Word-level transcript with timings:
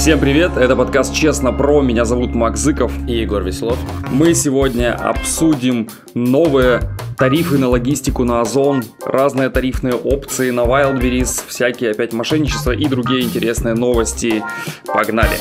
Всем 0.00 0.18
привет, 0.18 0.56
это 0.56 0.76
подкаст 0.76 1.14
«Честно 1.14 1.52
про», 1.52 1.82
меня 1.82 2.06
зовут 2.06 2.34
Макс 2.34 2.58
Зыков. 2.58 2.90
И 3.06 3.20
Егор 3.20 3.42
Веселов. 3.42 3.78
Мы 4.10 4.32
сегодня 4.32 4.94
обсудим 4.94 5.90
новые 6.14 6.80
тарифы 7.18 7.58
на 7.58 7.68
логистику 7.68 8.24
на 8.24 8.40
Озон, 8.40 8.82
разные 9.04 9.50
тарифные 9.50 9.92
опции 9.92 10.52
на 10.52 10.60
Wildberries, 10.60 11.42
всякие 11.46 11.90
опять 11.90 12.14
мошенничества 12.14 12.70
и 12.70 12.86
другие 12.86 13.20
интересные 13.24 13.74
новости. 13.74 14.42
Погнали! 14.86 15.36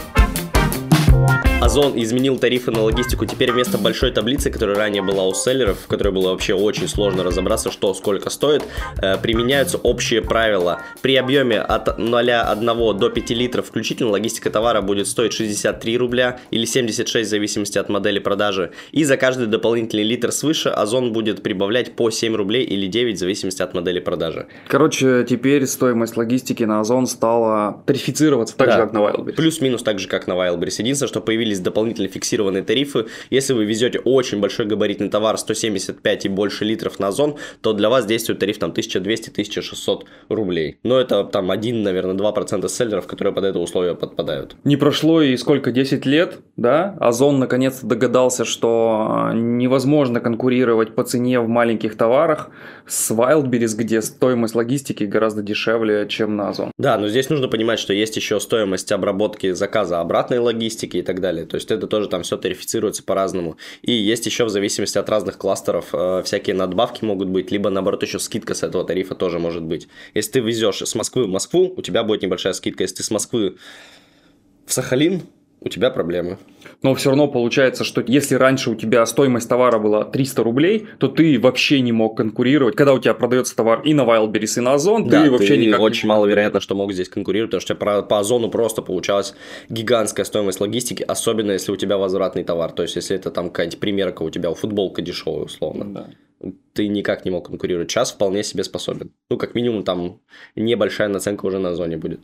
Озон 1.62 1.92
изменил 2.02 2.38
тарифы 2.40 2.72
на 2.72 2.82
логистику. 2.84 3.26
Теперь 3.26 3.52
вместо 3.52 3.78
большой 3.78 4.12
таблицы, 4.12 4.50
которая 4.50 4.78
ранее 4.78 5.04
была 5.04 5.28
у 5.28 5.34
селлеров, 5.34 5.78
в 5.82 5.88
которой 5.88 6.14
было 6.14 6.30
вообще 6.32 6.54
очень 6.54 6.88
сложно 6.88 7.22
разобраться, 7.24 7.70
что 7.70 7.94
сколько 7.94 8.30
стоит, 8.30 8.64
э, 9.02 9.18
применяются 9.18 9.78
общие 9.78 10.22
правила. 10.22 10.80
При 11.02 11.18
объеме 11.18 11.60
от 11.60 12.00
0,1 12.00 12.94
до 12.94 13.10
5 13.10 13.32
литров 13.32 13.68
включительно 13.68 14.10
логистика 14.12 14.50
товара 14.50 14.82
будет 14.82 15.08
стоить 15.08 15.34
63 15.34 15.98
рубля 15.98 16.40
или 16.50 16.64
76 16.66 17.28
в 17.28 17.30
зависимости 17.30 17.78
от 17.78 17.90
модели 17.90 18.20
продажи. 18.20 18.72
И 18.94 19.04
за 19.04 19.18
каждый 19.18 19.48
дополнительный 19.48 20.04
литр 20.06 20.32
свыше 20.32 20.70
Озон 20.70 21.12
будет 21.12 21.44
прибавлять 21.44 21.94
по 21.94 22.10
7 22.10 22.36
рублей 22.38 22.64
или 22.64 22.88
9 22.88 23.18
в 23.18 23.20
зависимости 23.20 23.62
от 23.62 23.74
модели 23.74 24.00
продажи. 24.00 24.48
Короче, 24.70 25.26
теперь 25.30 25.68
стоимость 25.68 26.16
логистики 26.16 26.64
на 26.64 26.80
Озон 26.80 27.06
стала 27.06 27.84
тарифицироваться 27.86 28.56
так 28.56 28.68
Да. 28.70 28.74
же, 28.76 28.82
как 28.84 28.94
на 28.94 29.00
Wildberries. 29.00 29.34
Плюс-минус 29.34 29.84
так 29.84 30.00
же, 30.00 30.08
как 30.08 30.26
на 30.26 30.34
Wildberries. 30.34 30.76
Единственное, 30.80 31.10
что 31.10 31.20
появились 31.20 31.49
дополнительные 31.58 32.10
фиксированные 32.10 32.64
тарифы. 32.64 33.08
Если 33.32 33.54
вы 33.54 33.66
везете 33.66 34.00
очень 34.00 34.40
большой 34.40 34.68
габаритный 34.68 35.10
товар, 35.10 35.38
175 35.38 36.26
и 36.26 36.30
больше 36.30 36.66
литров 36.66 37.00
на 37.00 37.08
Озон, 37.08 37.38
то 37.62 37.74
для 37.74 37.90
вас 37.90 38.06
действует 38.06 38.40
тариф 38.40 38.60
там 38.60 38.72
1200-1600 38.72 40.04
рублей. 40.30 40.78
Но 40.84 41.00
это 41.00 41.24
там 41.24 41.50
1, 41.50 41.82
наверное, 41.82 42.16
2% 42.16 42.68
селлеров, 42.70 43.08
которые 43.08 43.34
под 43.34 43.46
это 43.46 43.60
условие 43.60 43.96
подпадают. 43.96 44.56
Не 44.64 44.78
прошло 44.78 45.22
и 45.22 45.36
сколько, 45.38 45.72
10 45.72 46.06
лет, 46.06 46.40
да? 46.58 46.96
Озон 47.00 47.40
наконец-то 47.40 47.88
догадался, 47.88 48.46
что 48.46 49.30
э, 49.32 49.36
невозможно 49.36 50.20
конкурировать 50.20 50.94
по 50.96 51.04
цене 51.04 51.40
в 51.40 51.48
маленьких 51.48 51.96
товарах 51.96 52.50
с 52.86 53.12
Wildberries, 53.12 53.76
где 53.76 54.02
стоимость 54.02 54.56
логистики 54.56 55.04
гораздо 55.06 55.42
дешевле, 55.42 56.08
чем 56.08 56.36
на 56.36 56.50
Озон. 56.50 56.72
Да, 56.78 56.98
но 56.98 57.08
здесь 57.08 57.30
нужно 57.30 57.48
понимать, 57.48 57.80
что 57.80 57.94
есть 57.94 58.16
еще 58.16 58.40
стоимость 58.40 58.92
обработки 58.92 59.52
заказа 59.52 60.00
обратной 60.00 60.40
логистики 60.40 60.98
и 60.98 61.02
так 61.02 61.22
далее. 61.22 61.39
То 61.46 61.56
есть 61.56 61.72
это 61.72 61.88
тоже 61.88 62.08
там 62.08 62.24
все 62.24 62.38
тарифицируется 62.38 63.04
по-разному. 63.04 63.58
И 63.82 63.92
есть 63.92 64.26
еще 64.26 64.46
в 64.46 64.50
зависимости 64.50 64.98
от 64.98 65.10
разных 65.10 65.38
кластеров 65.38 65.90
э, 65.94 66.24
всякие 66.26 66.56
надбавки 66.56 67.04
могут 67.04 67.28
быть, 67.28 67.52
либо 67.52 67.70
наоборот 67.70 68.04
еще 68.04 68.20
скидка 68.20 68.54
с 68.54 68.64
этого 68.64 68.84
тарифа 68.84 69.16
тоже 69.16 69.40
может 69.40 69.64
быть. 69.64 69.88
Если 70.14 70.32
ты 70.32 70.40
везешь 70.40 70.82
с 70.82 70.96
Москвы 70.96 71.26
в 71.26 71.30
Москву, 71.30 71.74
у 71.76 71.82
тебя 71.82 72.04
будет 72.04 72.22
небольшая 72.22 72.54
скидка. 72.54 72.84
Если 72.84 72.98
ты 72.98 73.04
с 73.04 73.12
Москвы 73.12 73.58
в 74.66 74.74
Сахалин, 74.74 75.24
у 75.62 75.70
тебя 75.70 75.90
проблемы. 75.90 76.38
Но 76.84 76.96
все 76.96 77.10
равно 77.10 77.28
получается, 77.28 77.84
что 77.84 78.02
если 78.06 78.36
раньше 78.36 78.70
у 78.70 78.76
тебя 78.76 79.06
стоимость 79.06 79.50
товара 79.50 79.78
была 79.80 80.06
300 80.06 80.44
рублей, 80.44 80.88
то 81.00 81.08
ты 81.08 81.40
вообще 81.40 81.82
не 81.82 81.92
мог 81.92 82.16
конкурировать. 82.18 82.76
Когда 82.76 82.94
у 82.94 83.00
тебя 83.00 83.14
продается 83.14 83.56
товар 83.56 83.82
и 83.84 83.94
на 83.94 84.02
Wildberries, 84.02 84.58
и 84.58 84.62
на 84.62 84.74
Озон, 84.74 85.08
Да, 85.10 85.24
ты 85.24 85.32
вообще 85.32 85.56
ты 85.56 85.58
никак 85.58 85.80
не 85.80 85.86
очень 85.86 86.08
маловероятно, 86.10 86.60
что 86.60 86.76
мог 86.76 86.94
здесь 86.94 87.10
конкурировать, 87.10 87.52
потому 87.52 87.62
что 87.62 87.76
про- 87.76 88.02
по 88.04 88.20
озону 88.20 88.50
просто 88.50 88.82
получалась 88.82 89.34
гигантская 89.70 90.26
стоимость 90.26 90.62
логистики, 90.62 91.04
особенно 91.04 91.52
если 91.52 91.72
у 91.72 91.76
тебя 91.76 91.98
возвратный 91.98 92.44
товар. 92.44 92.72
То 92.72 92.84
есть, 92.84 92.96
если 92.96 93.16
это 93.16 93.32
там 93.32 93.50
какая-нибудь 93.50 93.80
примерка 93.80 94.24
у 94.24 94.30
тебя, 94.30 94.54
футболка 94.54 95.02
дешевая, 95.02 95.44
условно. 95.44 95.86
Да. 95.94 96.10
Ты 96.74 96.88
никак 96.88 97.26
не 97.26 97.32
мог 97.32 97.48
конкурировать. 97.48 97.92
Сейчас 97.92 98.14
вполне 98.14 98.44
себе 98.44 98.64
способен. 98.64 99.12
Ну, 99.30 99.38
как 99.38 99.56
минимум, 99.56 99.84
там 99.84 100.22
небольшая 100.56 101.10
наценка 101.10 101.46
уже 101.46 101.60
на 101.60 101.70
озоне 101.72 101.98
будет. 101.98 102.22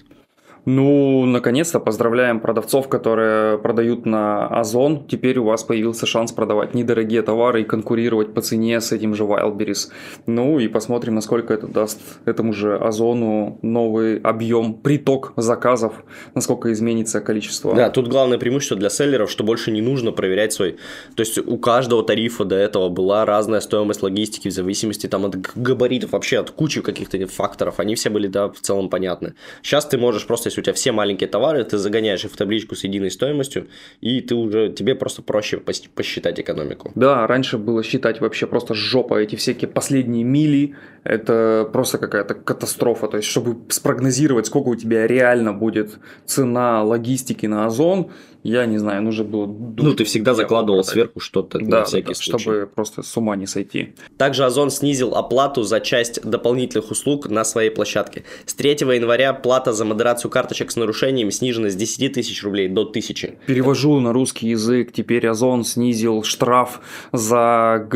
Ну, 0.66 1.26
наконец-то 1.26 1.80
поздравляем 1.80 2.40
продавцов, 2.40 2.90
которые 2.90 3.58
продают 3.60 4.06
на 4.06 4.48
Озон. 4.48 5.06
Теперь 5.08 5.38
у 5.40 5.46
вас 5.46 5.64
появился 5.64 6.06
шанс 6.06 6.32
продавать 6.32 6.74
недорогие 6.74 7.22
товары 7.22 7.62
и 7.62 7.64
конкурировать 7.64 8.34
по 8.34 8.42
цене 8.42 8.82
с 8.82 8.92
этим 8.92 9.14
же 9.14 9.24
Wildberries. 9.24 9.90
Ну 10.26 10.60
и 10.60 10.68
посмотрим, 10.68 11.16
насколько 11.16 11.54
это 11.54 11.68
даст 11.68 12.00
этому 12.26 12.52
же 12.54 12.78
Озону 12.78 13.60
новый 13.62 14.18
объем, 14.18 14.74
приток 14.74 15.34
заказов, 15.38 16.04
насколько 16.34 16.72
изменится 16.74 17.22
количество. 17.22 17.76
Да, 17.76 17.90
тут 17.90 18.08
главное 18.08 18.38
преимущество 18.38 18.78
для 18.78 18.90
селлеров, 18.90 19.30
что 19.30 19.44
больше 19.44 19.72
не 19.72 19.82
нужно 19.82 20.12
проверять 20.12 20.54
свой... 20.54 20.78
То 21.16 21.22
есть, 21.22 21.38
у 21.38 21.58
каждого 21.58 22.04
тарифа 22.04 22.44
до 22.44 22.56
этого 22.56 22.90
была 22.90 23.26
разная 23.26 23.60
стоимость 23.60 24.02
логистики 24.02 24.50
в 24.50 24.52
зависимости 24.52 25.08
там, 25.08 25.26
от 25.26 25.36
габаритов, 25.56 26.14
вообще 26.14 26.40
от 26.40 26.52
кучи 26.52 26.82
каких-то 26.82 27.16
факторов. 27.28 27.80
Они 27.80 27.96
все 27.96 28.10
были, 28.10 28.28
да, 28.28 28.50
в 28.50 28.60
целом 28.60 28.90
понятны. 28.90 29.36
Сейчас 29.62 29.86
ты 29.86 29.98
можешь 29.98 30.26
просто, 30.26 30.50
если 30.56 30.62
у 30.62 30.64
тебя 30.64 30.74
все 30.74 30.92
маленькие 30.92 31.28
товары, 31.28 31.64
ты 31.64 31.78
загоняешь 31.78 32.24
их 32.26 32.32
в 32.32 32.38
табличку 32.38 32.76
с 32.76 32.84
единой 32.84 33.12
стоимостью, 33.12 33.68
и 34.02 34.22
ты 34.22 34.36
уже, 34.36 34.70
тебе 34.70 34.96
просто 34.96 35.22
проще 35.22 35.58
пос- 35.58 35.90
посчитать 35.94 36.40
экономику. 36.40 36.92
Да, 36.96 37.28
раньше 37.28 37.58
было 37.58 37.84
считать 37.84 38.22
вообще 38.22 38.48
просто 38.48 38.74
жопа. 38.74 39.16
Эти 39.16 39.36
всякие 39.36 39.68
последние 39.68 40.24
мили, 40.24 40.76
это 41.04 41.70
просто 41.72 41.98
какая-то 41.98 42.36
катастрофа. 42.36 43.08
То 43.08 43.18
есть, 43.18 43.30
чтобы 43.30 43.58
спрогнозировать, 43.70 44.46
сколько 44.46 44.70
у 44.70 44.76
тебя 44.76 45.08
реально 45.08 45.54
будет 45.54 46.00
цена 46.26 46.84
логистики 46.84 47.46
на 47.48 47.66
Озон, 47.66 48.12
я 48.46 48.68
не 48.68 48.78
знаю, 48.78 49.02
нужно 49.02 49.24
было... 49.24 49.48
Ну, 49.48 49.96
ты 49.96 50.04
всегда 50.04 50.36
закладывал 50.36 50.84
сверху 50.84 51.20
что-то 51.20 51.58
Да, 51.60 51.80
на 51.80 51.84
всякий 51.86 52.10
да, 52.10 52.14
случай. 52.14 52.44
чтобы 52.44 52.68
просто 52.68 53.02
с 53.02 53.18
ума 53.18 53.36
не 53.36 53.48
сойти. 53.48 53.96
Также 54.18 54.46
Озон 54.46 54.70
снизил 54.70 55.16
оплату 55.16 55.64
за 55.64 55.80
часть 55.80 56.22
дополнительных 56.22 56.92
услуг 56.92 57.28
на 57.28 57.44
своей 57.44 57.72
площадке. 57.72 58.24
С 58.46 58.54
3 58.54 58.70
января 58.96 59.34
плата 59.34 59.74
за 59.74 59.84
модерацию 59.84 60.30
карточек 60.30 60.72
с 60.72 60.76
нарушениями 60.76 61.32
снижена 61.32 61.70
с 61.70 61.76
10 61.76 62.14
тысяч 62.14 62.44
рублей 62.44 62.68
до 62.68 62.82
1000. 62.82 63.34
Перевожу 63.48 64.00
на 64.00 64.14
русский 64.14 64.50
язык. 64.50 64.92
Теперь 64.92 65.28
Озон 65.28 65.64
снизил 65.64 66.22
штраф 66.24 66.82
за 67.12 67.88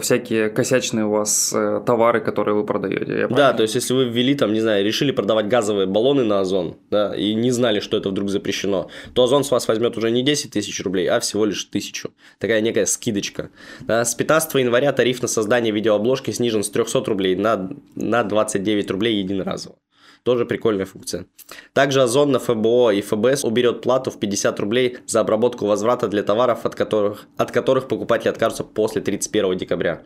всякие 0.00 0.48
косячные 0.48 1.04
у 1.04 1.10
вас 1.10 1.52
э, 1.54 1.82
товары, 1.84 2.20
которые 2.20 2.54
вы 2.54 2.64
продаете. 2.64 3.28
Да, 3.28 3.52
то 3.52 3.62
есть 3.62 3.74
если 3.74 3.92
вы 3.92 4.04
ввели 4.06 4.34
там, 4.34 4.52
не 4.52 4.60
знаю, 4.60 4.84
решили 4.84 5.10
продавать 5.12 5.48
газовые 5.48 5.86
баллоны 5.86 6.24
на 6.24 6.40
Озон, 6.40 6.76
да, 6.90 7.14
и 7.14 7.34
не 7.34 7.50
знали, 7.50 7.80
что 7.80 7.96
это 7.96 8.08
вдруг 8.08 8.30
запрещено, 8.30 8.88
то 9.12 9.24
Озон 9.24 9.44
с 9.44 9.50
вас 9.50 9.68
возьмет 9.68 9.89
уже 9.96 10.10
не 10.10 10.22
10 10.22 10.50
тысяч 10.50 10.82
рублей, 10.82 11.08
а 11.08 11.20
всего 11.20 11.44
лишь 11.44 11.64
тысячу. 11.64 12.12
Такая 12.38 12.60
некая 12.60 12.86
скидочка. 12.86 13.50
Да, 13.80 14.04
с 14.04 14.14
15 14.14 14.54
января 14.54 14.92
тариф 14.92 15.22
на 15.22 15.28
создание 15.28 15.72
видеообложки 15.72 16.30
снижен 16.30 16.62
с 16.62 16.70
300 16.70 17.04
рублей 17.06 17.36
на, 17.36 17.70
на 17.94 18.24
29 18.24 18.90
рублей 18.90 19.18
единоразово. 19.18 19.76
Тоже 20.22 20.44
прикольная 20.44 20.84
функция. 20.84 21.26
Также 21.72 22.02
Озон 22.02 22.30
на 22.30 22.38
ФБО 22.38 22.90
и 22.90 23.00
ФБС 23.00 23.44
уберет 23.44 23.80
плату 23.80 24.10
в 24.10 24.18
50 24.18 24.60
рублей 24.60 24.98
за 25.06 25.20
обработку 25.20 25.66
возврата 25.66 26.08
для 26.08 26.22
товаров, 26.22 26.66
от 26.66 26.74
которых, 26.74 27.26
от 27.38 27.50
которых 27.52 27.88
покупатели 27.88 28.28
откажутся 28.28 28.64
после 28.64 29.00
31 29.00 29.56
декабря. 29.56 30.02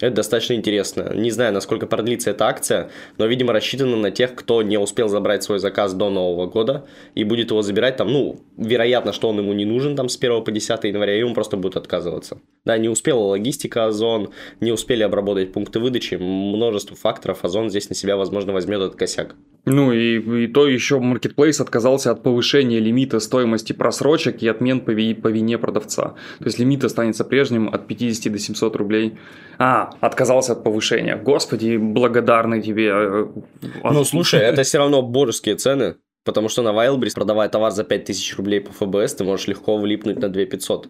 Это 0.00 0.16
достаточно 0.16 0.54
интересно. 0.54 1.12
Не 1.14 1.30
знаю, 1.30 1.52
насколько 1.52 1.86
продлится 1.86 2.30
эта 2.30 2.46
акция, 2.46 2.90
но, 3.16 3.26
видимо, 3.26 3.52
рассчитана 3.52 3.96
на 3.96 4.10
тех, 4.10 4.34
кто 4.34 4.62
не 4.62 4.78
успел 4.78 5.08
забрать 5.08 5.42
свой 5.42 5.58
заказ 5.58 5.92
до 5.92 6.08
Нового 6.08 6.46
года 6.46 6.86
и 7.14 7.24
будет 7.24 7.50
его 7.50 7.62
забирать 7.62 7.96
там, 7.96 8.12
ну, 8.12 8.40
вероятно, 8.56 9.12
что 9.12 9.28
он 9.28 9.38
ему 9.38 9.52
не 9.52 9.64
нужен 9.64 9.96
там 9.96 10.08
с 10.08 10.16
1 10.16 10.44
по 10.44 10.52
10 10.52 10.84
января, 10.84 11.18
и 11.18 11.22
он 11.22 11.34
просто 11.34 11.56
будет 11.56 11.76
отказываться. 11.76 12.40
Да, 12.64 12.78
не 12.78 12.88
успела 12.88 13.20
логистика 13.20 13.86
Озон, 13.86 14.30
не 14.60 14.70
успели 14.70 15.02
обработать 15.02 15.52
пункты 15.52 15.80
выдачи, 15.80 16.14
множество 16.14 16.96
факторов, 16.96 17.44
Озон 17.44 17.70
здесь 17.70 17.88
на 17.88 17.96
себя, 17.96 18.16
возможно, 18.16 18.52
возьмет 18.52 18.80
этот 18.80 18.96
косяк. 18.96 19.34
Ну 19.70 19.92
и, 19.92 20.44
и 20.44 20.46
то 20.48 20.66
еще 20.66 20.96
Marketplace 20.96 21.60
отказался 21.62 22.10
от 22.10 22.22
повышения 22.22 22.80
лимита 22.80 23.20
стоимости 23.20 23.72
просрочек 23.72 24.42
и 24.42 24.48
отмен 24.48 24.80
по, 24.80 24.90
ви- 24.90 25.14
по 25.14 25.28
вине 25.28 25.58
продавца. 25.58 26.14
То 26.38 26.44
есть 26.46 26.58
лимит 26.58 26.84
останется 26.84 27.24
прежним 27.24 27.68
от 27.68 27.86
50 27.86 28.32
до 28.32 28.38
700 28.38 28.76
рублей. 28.76 29.18
А, 29.58 29.90
отказался 30.00 30.52
от 30.52 30.64
повышения. 30.64 31.16
Господи, 31.16 31.76
благодарны 31.76 32.62
тебе. 32.62 32.88
э, 32.94 33.26
Ну, 33.84 34.04
слушай, 34.04 34.40
это 34.52 34.62
все 34.62 34.78
равно 34.78 35.02
божеские 35.02 35.54
цены, 35.56 35.94
потому 36.24 36.48
что 36.48 36.62
на 36.62 36.68
Wildberries, 36.70 37.14
продавая 37.14 37.48
товар 37.48 37.70
за 37.72 37.84
5000 37.84 38.36
рублей 38.36 38.60
по 38.60 38.72
ФБС, 38.72 39.14
ты 39.14 39.24
можешь 39.24 39.46
легко 39.48 39.76
влипнуть 39.78 40.20
на 40.20 40.28
2500. 40.28 40.88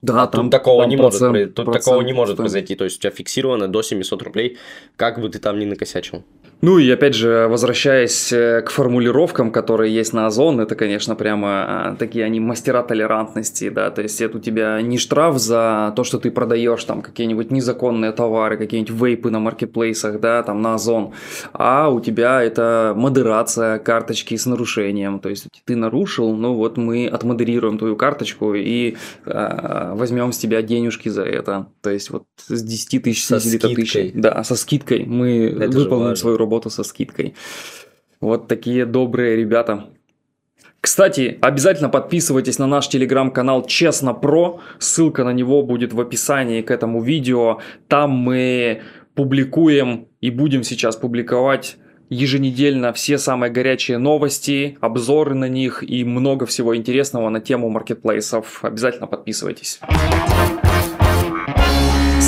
Да, 0.00 0.22
А 0.22 0.26
тут 0.28 0.50
такого 0.52 0.84
не 0.84 0.96
может, 0.96 1.20
процент- 1.20 1.32
произ- 1.34 1.46
тут 1.52 1.64
процент 1.66 1.84
такого 1.84 2.02
не 2.02 2.12
может 2.12 2.34
стоимости. 2.36 2.36
произойти. 2.54 2.74
То 2.76 2.84
есть 2.84 2.98
у 2.98 3.00
тебя 3.00 3.10
фиксировано 3.10 3.66
до 3.66 3.82
700 3.82 4.22
рублей, 4.22 4.56
как 4.96 5.20
бы 5.20 5.28
ты 5.28 5.40
там 5.40 5.58
ни 5.58 5.64
накосячил. 5.64 6.22
Ну 6.60 6.78
и 6.78 6.90
опять 6.90 7.14
же, 7.14 7.46
возвращаясь 7.48 8.32
э, 8.32 8.62
к 8.62 8.70
формулировкам, 8.70 9.52
которые 9.52 9.94
есть 9.94 10.12
на 10.12 10.26
Озон, 10.26 10.58
это, 10.58 10.74
конечно, 10.74 11.14
прямо 11.14 11.48
а, 11.48 11.96
такие 11.96 12.24
они 12.24 12.40
мастера 12.40 12.82
толерантности, 12.82 13.68
да, 13.68 13.90
то 13.90 14.02
есть 14.02 14.20
это 14.20 14.38
у 14.38 14.40
тебя 14.40 14.82
не 14.82 14.98
штраф 14.98 15.38
за 15.38 15.92
то, 15.94 16.02
что 16.02 16.18
ты 16.18 16.32
продаешь 16.32 16.82
там 16.82 17.00
какие-нибудь 17.00 17.52
незаконные 17.52 18.10
товары, 18.10 18.56
какие-нибудь 18.56 18.92
вейпы 18.92 19.30
на 19.30 19.38
маркетплейсах, 19.38 20.18
да, 20.18 20.42
там 20.42 20.60
на 20.60 20.74
Озон, 20.74 21.12
а 21.52 21.90
у 21.90 22.00
тебя 22.00 22.42
это 22.42 22.92
модерация 22.96 23.78
карточки 23.78 24.36
с 24.36 24.44
нарушением, 24.44 25.20
то 25.20 25.28
есть 25.28 25.46
ты 25.64 25.76
нарушил, 25.76 26.34
ну 26.34 26.54
вот 26.54 26.76
мы 26.76 27.06
отмодерируем 27.06 27.78
твою 27.78 27.94
карточку 27.94 28.54
и 28.54 28.96
а, 29.26 29.94
возьмем 29.94 30.32
с 30.32 30.38
тебя 30.38 30.62
денежки 30.62 31.08
за 31.08 31.22
это, 31.22 31.68
то 31.82 31.90
есть 31.90 32.10
вот 32.10 32.24
с 32.36 32.60
10 32.60 33.04
тысяч 33.04 33.24
Со 33.24 33.38
снизили 33.38 33.60
до 33.60 33.66
1000. 33.68 33.90
скидкой. 33.90 34.20
Да, 34.20 34.42
со 34.42 34.56
скидкой 34.56 35.04
мы 35.06 35.54
Это 35.60 35.78
выполним 35.78 36.16
свою 36.16 36.36
работу 36.36 36.47
со 36.70 36.82
скидкой. 36.82 37.34
Вот 38.20 38.48
такие 38.48 38.84
добрые 38.84 39.36
ребята. 39.36 39.90
Кстати, 40.80 41.38
обязательно 41.40 41.88
подписывайтесь 41.88 42.58
на 42.58 42.66
наш 42.66 42.88
телеграм-канал 42.88 43.66
Честно 43.66 44.14
Про. 44.14 44.60
Ссылка 44.78 45.24
на 45.24 45.32
него 45.32 45.62
будет 45.62 45.92
в 45.92 46.00
описании 46.00 46.62
к 46.62 46.70
этому 46.70 47.02
видео. 47.02 47.58
Там 47.88 48.10
мы 48.10 48.82
публикуем 49.14 50.06
и 50.20 50.30
будем 50.30 50.62
сейчас 50.62 50.96
публиковать 50.96 51.76
еженедельно 52.10 52.92
все 52.92 53.18
самые 53.18 53.50
горячие 53.50 53.98
новости, 53.98 54.78
обзоры 54.80 55.34
на 55.34 55.48
них 55.48 55.82
и 55.82 56.04
много 56.04 56.46
всего 56.46 56.76
интересного 56.76 57.28
на 57.28 57.40
тему 57.40 57.68
маркетплейсов. 57.68 58.60
Обязательно 58.62 59.06
подписывайтесь. 59.06 59.80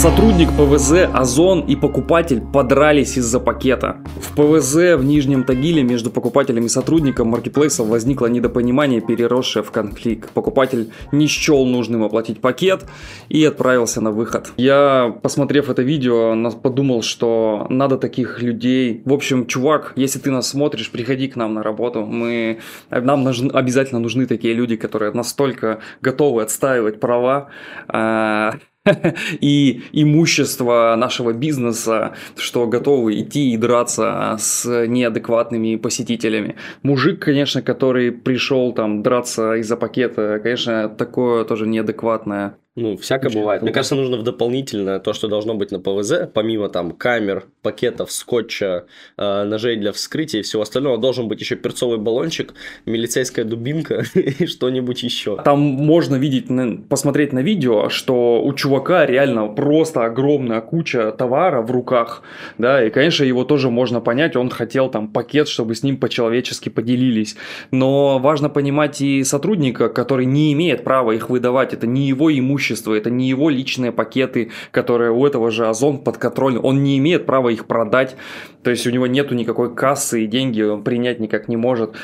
Сотрудник 0.00 0.48
ПВЗ 0.56 1.10
Озон 1.12 1.60
и 1.60 1.76
покупатель 1.76 2.40
подрались 2.40 3.18
из-за 3.18 3.38
пакета. 3.38 3.98
В 4.16 4.34
ПВЗ 4.34 4.96
в 4.96 5.04
Нижнем 5.04 5.44
Тагиле 5.44 5.82
между 5.82 6.10
покупателем 6.10 6.64
и 6.64 6.68
сотрудником 6.70 7.28
маркетплейсов 7.28 7.86
возникло 7.86 8.24
недопонимание, 8.24 9.02
переросшее 9.02 9.62
в 9.62 9.70
конфликт. 9.70 10.30
Покупатель 10.30 10.90
не 11.12 11.26
счел 11.26 11.66
нужным 11.66 12.02
оплатить 12.02 12.40
пакет 12.40 12.86
и 13.28 13.44
отправился 13.44 14.00
на 14.00 14.10
выход. 14.10 14.52
Я, 14.56 15.14
посмотрев 15.22 15.68
это 15.68 15.82
видео, 15.82 16.34
подумал, 16.62 17.02
что 17.02 17.66
надо 17.68 17.98
таких 17.98 18.40
людей... 18.40 19.02
В 19.04 19.12
общем, 19.12 19.44
чувак, 19.44 19.92
если 19.96 20.18
ты 20.18 20.30
нас 20.30 20.48
смотришь, 20.48 20.90
приходи 20.90 21.28
к 21.28 21.36
нам 21.36 21.52
на 21.52 21.62
работу. 21.62 22.06
Мы... 22.06 22.60
Нам 22.88 23.22
нужны, 23.22 23.50
обязательно 23.50 24.00
нужны 24.00 24.24
такие 24.24 24.54
люди, 24.54 24.76
которые 24.76 25.12
настолько 25.12 25.80
готовы 26.00 26.40
отстаивать 26.40 27.00
права, 27.00 27.48
а, 27.86 28.54
и 29.40 29.82
имущество 29.92 30.94
нашего 30.96 31.32
бизнеса, 31.32 32.14
что 32.36 32.66
готовы 32.66 33.20
идти 33.20 33.52
и 33.52 33.56
драться 33.56 34.36
с 34.38 34.86
неадекватными 34.86 35.76
посетителями. 35.76 36.56
Мужик, 36.82 37.20
конечно, 37.20 37.62
который 37.62 38.10
пришел 38.10 38.72
там 38.72 39.02
драться 39.02 39.54
из-за 39.54 39.76
пакета, 39.76 40.40
конечно, 40.42 40.88
такое 40.88 41.44
тоже 41.44 41.66
неадекватное 41.66 42.56
ну, 42.76 42.96
всякое 42.96 43.30
бывает. 43.30 43.62
Мне 43.62 43.72
кажется, 43.72 43.96
нужно 43.96 44.16
в 44.16 44.22
дополнительное 44.22 45.00
то, 45.00 45.12
что 45.12 45.26
должно 45.26 45.54
быть 45.54 45.72
на 45.72 45.80
ПВЗ, 45.80 46.28
помимо 46.32 46.68
там 46.68 46.92
камер, 46.92 47.46
пакетов, 47.62 48.12
скотча, 48.12 48.86
э, 49.18 49.42
ножей 49.42 49.76
для 49.76 49.90
вскрытия 49.90 50.40
и 50.40 50.42
всего 50.44 50.62
остального, 50.62 50.96
должен 50.96 51.26
быть 51.26 51.40
еще 51.40 51.56
перцовый 51.56 51.98
баллончик, 51.98 52.54
милицейская 52.86 53.44
дубинка 53.44 54.04
и 54.14 54.46
что-нибудь 54.46 55.02
еще. 55.02 55.36
Там 55.42 55.58
можно 55.58 56.14
видеть, 56.14 56.46
посмотреть 56.88 57.32
на 57.32 57.40
видео, 57.40 57.88
что 57.88 58.40
у 58.40 58.52
чувака 58.54 59.04
реально 59.04 59.48
просто 59.48 60.04
огромная 60.04 60.60
куча 60.60 61.10
товара 61.10 61.62
в 61.62 61.72
руках, 61.72 62.22
да, 62.56 62.86
и, 62.86 62.90
конечно, 62.90 63.24
его 63.24 63.42
тоже 63.42 63.68
можно 63.68 64.00
понять, 64.00 64.36
он 64.36 64.48
хотел 64.48 64.88
там 64.88 65.08
пакет, 65.08 65.48
чтобы 65.48 65.74
с 65.74 65.82
ним 65.82 65.96
по-человечески 65.96 66.68
поделились. 66.68 67.34
Но 67.72 68.20
важно 68.20 68.48
понимать 68.48 69.00
и 69.00 69.24
сотрудника, 69.24 69.88
который 69.88 70.24
не 70.24 70.52
имеет 70.52 70.84
права 70.84 71.10
их 71.10 71.30
выдавать, 71.30 71.74
это 71.74 71.88
не 71.88 72.06
его 72.06 72.32
имущество, 72.32 72.59
имущество, 72.60 72.94
это 72.94 73.10
не 73.10 73.28
его 73.28 73.50
личные 73.50 73.92
пакеты, 73.92 74.50
которые 74.70 75.10
у 75.10 75.26
этого 75.26 75.50
же 75.50 75.66
Озон 75.66 75.98
под 75.98 76.18
контролем, 76.18 76.64
он 76.64 76.82
не 76.82 76.98
имеет 76.98 77.26
права 77.26 77.48
их 77.48 77.66
продать, 77.66 78.16
то 78.62 78.70
есть 78.70 78.86
у 78.86 78.90
него 78.90 79.06
нету 79.06 79.34
никакой 79.34 79.74
кассы 79.74 80.24
и 80.24 80.26
деньги 80.26 80.62
он 80.62 80.84
принять 80.84 81.20
никак 81.20 81.48
не 81.48 81.56
может. 81.56 81.94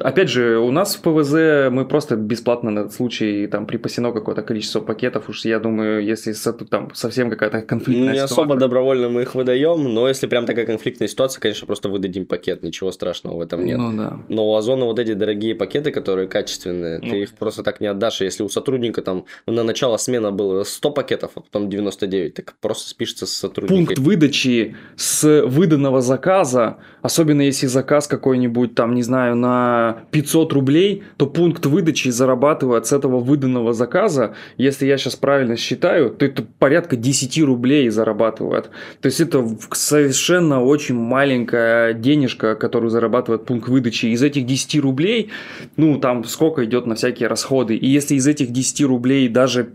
Опять 0.00 0.30
же, 0.30 0.58
у 0.58 0.70
нас 0.70 0.96
в 0.96 1.02
ПВЗ 1.02 1.70
мы 1.70 1.84
просто 1.84 2.16
бесплатно 2.16 2.70
на 2.70 2.88
случай 2.88 3.46
там 3.46 3.66
припасено 3.66 4.10
какое-то 4.10 4.42
количество 4.42 4.80
пакетов. 4.80 5.28
Уж 5.28 5.44
я 5.44 5.58
думаю, 5.58 6.02
если 6.02 6.32
там 6.70 6.94
совсем 6.94 7.28
какая-то 7.28 7.60
конфликтная 7.60 8.08
Не 8.08 8.14
ситуация. 8.14 8.34
особо 8.34 8.56
добровольно 8.56 9.10
мы 9.10 9.22
их 9.22 9.34
выдаем, 9.34 9.92
но 9.92 10.08
если 10.08 10.26
прям 10.26 10.46
такая 10.46 10.64
конфликтная 10.64 11.08
ситуация, 11.08 11.40
конечно, 11.40 11.66
просто 11.66 11.90
выдадим 11.90 12.24
пакет, 12.24 12.62
ничего 12.62 12.90
страшного 12.90 13.36
в 13.36 13.40
этом 13.42 13.66
нет. 13.66 13.76
Ну, 13.78 13.92
да. 13.96 14.18
Но 14.28 14.50
у 14.50 14.56
Озона 14.56 14.86
вот 14.86 14.98
эти 14.98 15.12
дорогие 15.12 15.54
пакеты, 15.54 15.90
которые 15.90 16.26
качественные, 16.26 16.98
ну. 17.02 17.10
ты 17.10 17.22
их 17.22 17.34
просто 17.34 17.62
так 17.62 17.80
не 17.80 17.86
отдашь. 17.86 18.22
Если 18.22 18.42
у 18.42 18.48
сотрудника 18.48 19.02
там 19.02 19.26
на 19.46 19.62
начало 19.62 19.98
смена 19.98 20.32
было 20.32 20.64
100 20.64 20.90
пакетов, 20.90 21.32
а 21.34 21.40
потом 21.40 21.68
99, 21.68 22.34
так 22.34 22.54
просто 22.60 22.88
спишется 22.88 23.26
с 23.26 23.32
сотрудником. 23.32 23.86
Пункт 23.86 23.98
выдачи 23.98 24.74
с 24.96 25.44
выданного 25.44 26.00
заказа, 26.00 26.78
особенно 27.02 27.42
если 27.42 27.66
заказ 27.66 28.06
какой-нибудь 28.06 28.74
там, 28.74 28.94
не 28.94 29.02
знаю, 29.02 29.36
на 29.36 29.65
500 30.10 30.52
рублей, 30.52 31.02
то 31.16 31.26
пункт 31.26 31.66
выдачи 31.66 32.08
зарабатывает 32.08 32.86
с 32.86 32.92
этого 32.92 33.20
выданного 33.20 33.72
заказа, 33.72 34.34
если 34.56 34.86
я 34.86 34.98
сейчас 34.98 35.16
правильно 35.16 35.56
считаю, 35.56 36.10
то 36.10 36.24
это 36.24 36.44
порядка 36.58 36.96
10 36.96 37.42
рублей 37.44 37.88
зарабатывает. 37.90 38.70
То 39.00 39.06
есть 39.06 39.20
это 39.20 39.46
совершенно 39.72 40.62
очень 40.62 40.94
маленькая 40.94 41.92
денежка, 41.92 42.54
которую 42.54 42.90
зарабатывает 42.90 43.44
пункт 43.44 43.68
выдачи. 43.68 44.06
Из 44.06 44.22
этих 44.22 44.46
10 44.46 44.80
рублей, 44.80 45.30
ну 45.76 45.98
там 45.98 46.24
сколько 46.24 46.64
идет 46.64 46.86
на 46.86 46.94
всякие 46.94 47.28
расходы. 47.28 47.76
И 47.76 47.86
если 47.86 48.14
из 48.14 48.26
этих 48.26 48.52
10 48.52 48.82
рублей 48.82 49.28
даже 49.28 49.70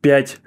5 0.00 0.38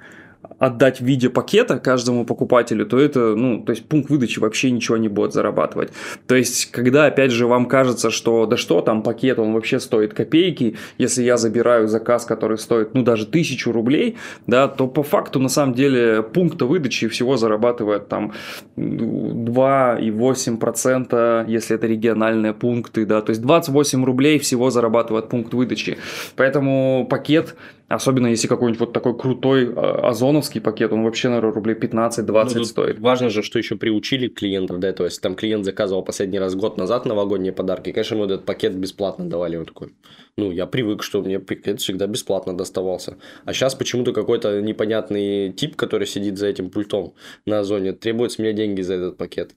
отдать 0.62 1.00
в 1.00 1.04
виде 1.04 1.28
пакета 1.28 1.80
каждому 1.80 2.24
покупателю, 2.24 2.86
то 2.86 2.96
это, 2.96 3.34
ну, 3.34 3.64
то 3.64 3.70
есть 3.70 3.84
пункт 3.88 4.10
выдачи 4.10 4.38
вообще 4.38 4.70
ничего 4.70 4.96
не 4.96 5.08
будет 5.08 5.32
зарабатывать. 5.32 5.90
То 6.28 6.36
есть, 6.36 6.70
когда, 6.70 7.06
опять 7.06 7.32
же, 7.32 7.48
вам 7.48 7.66
кажется, 7.66 8.12
что 8.12 8.46
да 8.46 8.56
что 8.56 8.80
там 8.80 9.02
пакет, 9.02 9.40
он 9.40 9.54
вообще 9.54 9.80
стоит 9.80 10.14
копейки, 10.14 10.76
если 10.98 11.24
я 11.24 11.36
забираю 11.36 11.88
заказ, 11.88 12.24
который 12.24 12.58
стоит, 12.58 12.94
ну, 12.94 13.02
даже 13.02 13.26
тысячу 13.26 13.72
рублей, 13.72 14.18
да, 14.46 14.68
то 14.68 14.86
по 14.86 15.02
факту, 15.02 15.40
на 15.40 15.48
самом 15.48 15.74
деле, 15.74 16.22
пункта 16.22 16.66
выдачи 16.66 17.08
всего 17.08 17.36
зарабатывает 17.36 18.06
там 18.06 18.32
2,8%, 18.76 21.44
если 21.48 21.74
это 21.74 21.88
региональные 21.88 22.54
пункты, 22.54 23.04
да, 23.04 23.20
то 23.20 23.30
есть 23.30 23.42
28 23.42 24.04
рублей 24.04 24.38
всего 24.38 24.70
зарабатывает 24.70 25.28
пункт 25.28 25.54
выдачи. 25.54 25.98
Поэтому 26.36 27.04
пакет 27.10 27.56
Особенно 27.92 28.28
если 28.28 28.48
какой-нибудь 28.48 28.80
вот 28.80 28.92
такой 28.94 29.16
крутой 29.16 29.70
а, 29.76 30.08
озоновский 30.52 30.60
пакет, 30.60 30.92
он 30.92 31.04
вообще, 31.04 31.28
наверное, 31.28 31.52
рублей 31.52 31.76
15-20 31.76 32.52
ну, 32.54 32.64
стоит. 32.64 32.98
Важно 32.98 33.30
же, 33.30 33.42
что 33.42 33.58
еще 33.58 33.76
приучили 33.76 34.28
клиентов 34.28 34.78
до 34.78 34.88
этого. 34.88 35.06
Если 35.06 35.20
там 35.20 35.34
клиент 35.34 35.64
заказывал 35.64 36.04
последний 36.04 36.38
раз 36.38 36.54
год 36.54 36.78
назад 36.78 37.06
новогодние 37.06 37.52
подарки, 37.52 37.92
конечно, 37.92 38.16
мы 38.16 38.26
этот 38.26 38.44
пакет 38.44 38.74
бесплатно 38.74 39.28
давали. 39.28 39.56
Он 39.56 39.64
такой, 39.64 39.88
ну, 40.36 40.50
я 40.52 40.66
привык, 40.66 41.02
что 41.02 41.22
мне 41.22 41.38
пакет 41.38 41.80
всегда 41.80 42.06
бесплатно 42.06 42.56
доставался. 42.56 43.16
А 43.44 43.52
сейчас 43.52 43.74
почему-то 43.74 44.12
какой-то 44.12 44.60
непонятный 44.60 45.52
тип, 45.52 45.76
который 45.76 46.06
сидит 46.06 46.38
за 46.38 46.46
этим 46.46 46.70
пультом 46.70 47.14
на 47.46 47.60
озоне, 47.60 47.92
требует 47.92 48.32
с 48.32 48.38
меня 48.38 48.52
деньги 48.52 48.82
за 48.82 48.94
этот 48.94 49.16
пакет. 49.16 49.54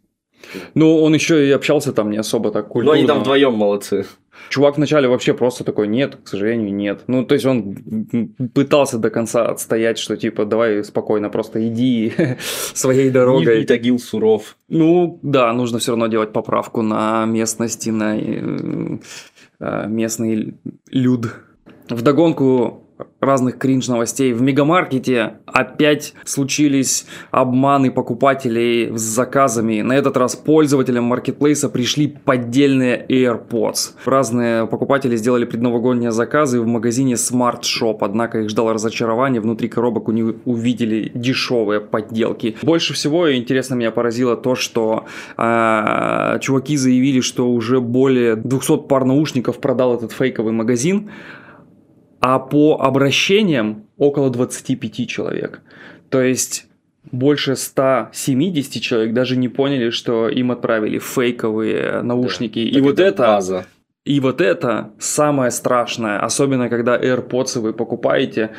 Ну, 0.75 1.01
он 1.01 1.13
еще 1.13 1.47
и 1.47 1.51
общался 1.51 1.93
там 1.93 2.11
не 2.11 2.17
особо 2.17 2.51
так 2.51 2.67
культурно. 2.67 2.91
Ну, 2.91 2.97
они 2.97 3.07
там 3.07 3.21
вдвоем 3.21 3.53
молодцы. 3.53 4.05
Чувак 4.49 4.77
вначале 4.77 5.07
вообще 5.07 5.33
просто 5.33 5.63
такой, 5.63 5.87
нет, 5.87 6.17
к 6.23 6.27
сожалению, 6.27 6.73
нет. 6.73 7.03
Ну, 7.07 7.25
то 7.25 7.33
есть 7.33 7.45
он 7.45 7.75
пытался 8.53 8.97
до 8.97 9.09
конца 9.09 9.45
отстоять, 9.45 9.97
что 9.97 10.17
типа, 10.17 10.45
давай 10.45 10.83
спокойно, 10.83 11.29
просто 11.29 11.67
иди 11.67 12.13
своей 12.73 13.09
дорогой. 13.09 13.61
И 13.61 13.65
Тагил 13.65 13.99
суров. 13.99 14.57
Ну, 14.69 15.19
да, 15.21 15.51
нужно 15.53 15.79
все 15.79 15.91
равно 15.91 16.07
делать 16.07 16.31
поправку 16.33 16.81
на 16.81 17.25
местности, 17.25 17.89
на 17.89 18.17
э, 18.17 18.97
э, 19.59 19.87
местный 19.87 20.55
люд. 20.91 21.33
Вдогонку 21.89 22.84
разных 23.19 23.57
кринж 23.57 23.87
новостей. 23.87 24.33
В 24.33 24.41
мегамаркете 24.41 25.37
опять 25.45 26.13
случились 26.25 27.05
обманы 27.31 27.91
покупателей 27.91 28.95
с 28.95 29.01
заказами. 29.01 29.81
На 29.81 29.93
этот 29.93 30.15
раз 30.17 30.35
пользователям 30.35 31.05
маркетплейса 31.05 31.69
пришли 31.69 32.07
поддельные 32.07 33.05
AirPods. 33.07 33.93
Разные 34.05 34.67
покупатели 34.67 35.15
сделали 35.15 35.45
предновогодние 35.45 36.11
заказы 36.11 36.61
в 36.61 36.67
магазине 36.67 37.13
Smart 37.13 37.61
Shop, 37.61 37.97
однако 38.01 38.41
их 38.41 38.49
ждало 38.49 38.73
разочарование. 38.73 39.41
Внутри 39.41 39.67
коробок 39.67 40.07
у 40.07 40.11
них 40.11 40.35
увидели 40.45 41.11
дешевые 41.13 41.81
подделки. 41.81 42.55
Больше 42.61 42.93
всего 42.93 43.33
интересно 43.35 43.75
меня 43.75 43.91
поразило 43.91 44.37
то, 44.37 44.55
что 44.55 45.05
э, 45.37 46.39
чуваки 46.41 46.77
заявили, 46.77 47.21
что 47.21 47.49
уже 47.49 47.81
более 47.81 48.35
200 48.35 48.87
пар 48.87 49.05
наушников 49.05 49.59
продал 49.59 49.95
этот 49.95 50.11
фейковый 50.11 50.53
магазин 50.53 51.09
а 52.19 52.39
по 52.39 52.79
обращениям 52.81 53.85
около 53.97 54.29
25 54.29 55.07
человек. 55.07 55.61
То 56.09 56.21
есть 56.21 56.67
больше 57.11 57.55
170 57.55 58.81
человек 58.81 59.13
даже 59.13 59.37
не 59.37 59.47
поняли, 59.47 59.89
что 59.89 60.27
им 60.29 60.51
отправили 60.51 60.99
фейковые 60.99 62.01
наушники. 62.01 62.59
Да, 62.71 62.79
и 62.79 62.81
вот 62.81 62.99
это, 62.99 63.23
база. 63.23 63.65
И 64.05 64.19
вот 64.19 64.41
это 64.41 64.91
самое 64.99 65.51
страшное, 65.51 66.19
особенно 66.19 66.69
когда 66.69 66.97
AirPods 66.97 67.59
вы 67.59 67.73
покупаете, 67.73 68.51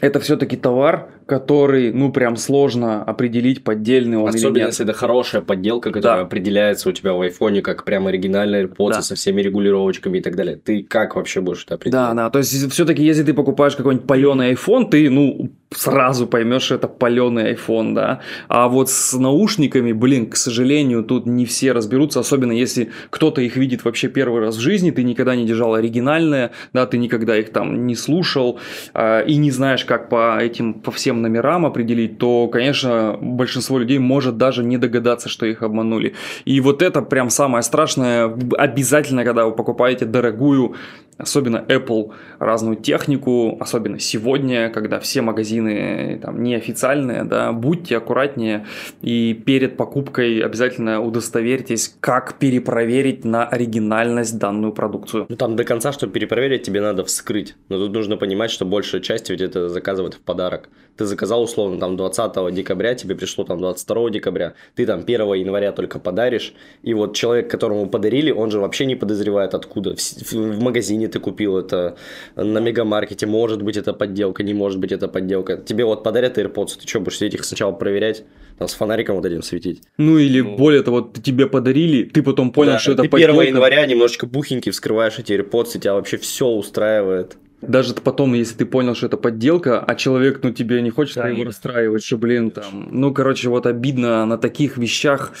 это 0.00 0.20
все-таки 0.20 0.56
товар, 0.56 1.10
который, 1.28 1.92
ну, 1.92 2.10
прям 2.10 2.36
сложно 2.36 3.02
определить, 3.04 3.62
поддельный 3.62 4.16
он 4.16 4.30
Особенно, 4.30 4.48
или 4.48 4.58
нет. 4.60 4.68
если 4.68 4.84
это 4.84 4.94
хорошая 4.94 5.42
подделка, 5.42 5.90
которая 5.92 6.20
Да. 6.20 6.22
определяется 6.24 6.88
у 6.88 6.92
тебя 6.92 7.12
в 7.12 7.20
айфоне 7.20 7.60
как 7.60 7.84
прям 7.84 8.06
оригинальный 8.06 8.64
AirPods 8.64 8.88
Да. 8.92 9.02
со 9.02 9.14
всеми 9.14 9.42
регулировочками 9.42 10.18
и 10.18 10.20
так 10.22 10.36
далее. 10.36 10.56
Ты 10.56 10.82
как 10.82 11.16
вообще 11.16 11.42
будешь 11.42 11.64
это 11.64 11.74
определить? 11.74 11.92
Да, 11.92 12.14
да, 12.14 12.30
то 12.30 12.38
есть 12.38 12.72
все-таки, 12.72 13.04
если 13.04 13.22
ты 13.24 13.34
покупаешь 13.34 13.76
какой-нибудь 13.76 14.06
паленый 14.06 14.54
iPhone, 14.54 14.88
ты, 14.88 15.10
ну, 15.10 15.50
сразу 15.70 16.26
поймешь, 16.26 16.62
что 16.62 16.76
это 16.76 16.88
паленый 16.88 17.52
iPhone, 17.52 17.94
да. 17.94 18.20
А 18.48 18.68
вот 18.68 18.88
с 18.88 19.12
наушниками, 19.12 19.92
блин, 19.92 20.30
к 20.30 20.36
сожалению, 20.36 21.04
тут 21.04 21.26
не 21.26 21.44
все 21.44 21.72
разберутся, 21.72 22.20
особенно 22.20 22.52
если 22.52 22.90
кто-то 23.10 23.42
их 23.42 23.56
видит 23.56 23.84
вообще 23.84 24.08
первый 24.08 24.40
раз 24.40 24.56
в 24.56 24.60
жизни, 24.60 24.90
ты 24.92 25.02
никогда 25.02 25.36
не 25.36 25.44
держал 25.44 25.74
оригинальные, 25.74 26.52
да, 26.72 26.86
ты 26.86 26.96
никогда 26.96 27.36
их 27.36 27.50
там 27.52 27.86
не 27.86 27.94
слушал 27.96 28.58
а, 28.94 29.20
и 29.20 29.36
не 29.36 29.50
знаешь, 29.50 29.84
как 29.84 30.08
по 30.08 30.38
этим, 30.40 30.72
по 30.72 30.90
всем 30.90 31.17
номерам 31.18 31.66
определить, 31.66 32.18
то, 32.18 32.48
конечно, 32.48 33.18
большинство 33.20 33.78
людей 33.78 33.98
может 33.98 34.36
даже 34.36 34.64
не 34.64 34.78
догадаться, 34.78 35.28
что 35.28 35.46
их 35.46 35.62
обманули. 35.62 36.14
И 36.44 36.60
вот 36.60 36.82
это 36.82 37.02
прям 37.02 37.30
самое 37.30 37.62
страшное, 37.62 38.32
обязательно, 38.56 39.24
когда 39.24 39.44
вы 39.44 39.52
покупаете 39.52 40.04
дорогую 40.04 40.74
особенно 41.18 41.64
Apple, 41.68 42.12
разную 42.38 42.76
технику, 42.76 43.56
особенно 43.60 43.98
сегодня, 43.98 44.70
когда 44.70 45.00
все 45.00 45.20
магазины 45.20 46.18
там 46.22 46.42
неофициальные, 46.42 47.24
да, 47.24 47.52
будьте 47.52 47.96
аккуратнее 47.96 48.66
и 49.02 49.34
перед 49.34 49.76
покупкой 49.76 50.40
обязательно 50.40 51.00
удостоверьтесь, 51.02 51.96
как 52.00 52.38
перепроверить 52.38 53.24
на 53.24 53.46
оригинальность 53.46 54.38
данную 54.38 54.72
продукцию. 54.72 55.26
Ну 55.28 55.36
там 55.36 55.56
до 55.56 55.64
конца, 55.64 55.92
чтобы 55.92 56.12
перепроверить, 56.12 56.62
тебе 56.62 56.80
надо 56.80 57.04
вскрыть. 57.04 57.56
Но 57.68 57.78
тут 57.78 57.92
нужно 57.92 58.16
понимать, 58.16 58.50
что 58.50 58.64
большая 58.64 59.00
часть 59.00 59.28
ведь 59.30 59.40
это 59.40 59.68
заказывают 59.68 60.14
в 60.14 60.20
подарок. 60.20 60.68
Ты 60.96 61.04
заказал 61.04 61.42
условно 61.42 61.78
там 61.78 61.96
20 61.96 62.52
декабря, 62.54 62.94
тебе 62.94 63.14
пришло 63.14 63.44
там 63.44 63.58
22 63.58 64.10
декабря, 64.10 64.54
ты 64.74 64.84
там 64.84 65.00
1 65.00 65.34
января 65.34 65.72
только 65.72 66.00
подаришь, 66.00 66.54
и 66.82 66.92
вот 66.92 67.14
человек, 67.14 67.48
которому 67.48 67.88
подарили, 67.88 68.32
он 68.32 68.50
же 68.50 68.58
вообще 68.58 68.84
не 68.84 68.96
подозревает 68.96 69.54
откуда. 69.54 69.94
В, 69.94 70.32
в 70.32 70.60
магазине 70.60 71.07
ты 71.08 71.18
купил 71.20 71.58
это, 71.58 71.96
на 72.36 72.58
мегамаркете, 72.58 73.26
может 73.26 73.62
быть 73.62 73.76
это 73.76 73.92
подделка, 73.92 74.42
не 74.42 74.54
может 74.54 74.78
быть 74.78 74.92
это 74.92 75.08
подделка. 75.08 75.56
Тебе 75.56 75.84
вот 75.84 76.04
подарят 76.04 76.38
AirPods, 76.38 76.78
ты 76.80 76.86
что, 76.88 77.00
будешь 77.00 77.18
сидеть 77.18 77.34
их 77.34 77.44
сначала 77.44 77.72
проверять, 77.72 78.24
там 78.58 78.68
с 78.68 78.74
фонариком 78.74 79.16
вот 79.16 79.24
этим 79.26 79.42
светить? 79.42 79.82
Ну 79.98 80.18
или 80.18 80.40
Ну. 80.40 80.56
более 80.56 80.82
того, 80.82 81.00
тебе 81.22 81.46
подарили, 81.46 82.04
ты 82.04 82.22
потом 82.22 82.52
понял, 82.52 82.72
Да, 82.72 82.78
что 82.78 82.92
это 82.92 83.02
ты 83.02 83.08
1 83.08 83.10
подделка. 83.28 83.44
января 83.48 83.86
немножечко 83.86 84.26
бухенький 84.26 84.70
вскрываешь 84.72 85.18
эти 85.18 85.32
AirPods, 85.32 85.76
и 85.76 85.80
тебя 85.80 85.94
вообще 85.94 86.16
все 86.16 86.46
устраивает. 86.46 87.36
Даже 87.60 87.92
потом, 87.94 88.34
если 88.34 88.56
ты 88.58 88.66
понял, 88.66 88.94
что 88.94 89.06
это 89.06 89.16
подделка, 89.16 89.80
а 89.80 89.94
человек, 89.96 90.40
ну, 90.44 90.52
тебе 90.52 90.80
не 90.80 90.90
хочет 90.90 91.16
Да, 91.16 91.26
его 91.28 91.42
расстраивать, 91.42 92.04
что, 92.04 92.16
блин, 92.16 92.52
там, 92.52 92.88
ну, 92.92 93.12
короче, 93.12 93.48
вот 93.48 93.66
обидно 93.66 94.24
на 94.26 94.38
таких 94.38 94.76
вещах 94.78 95.32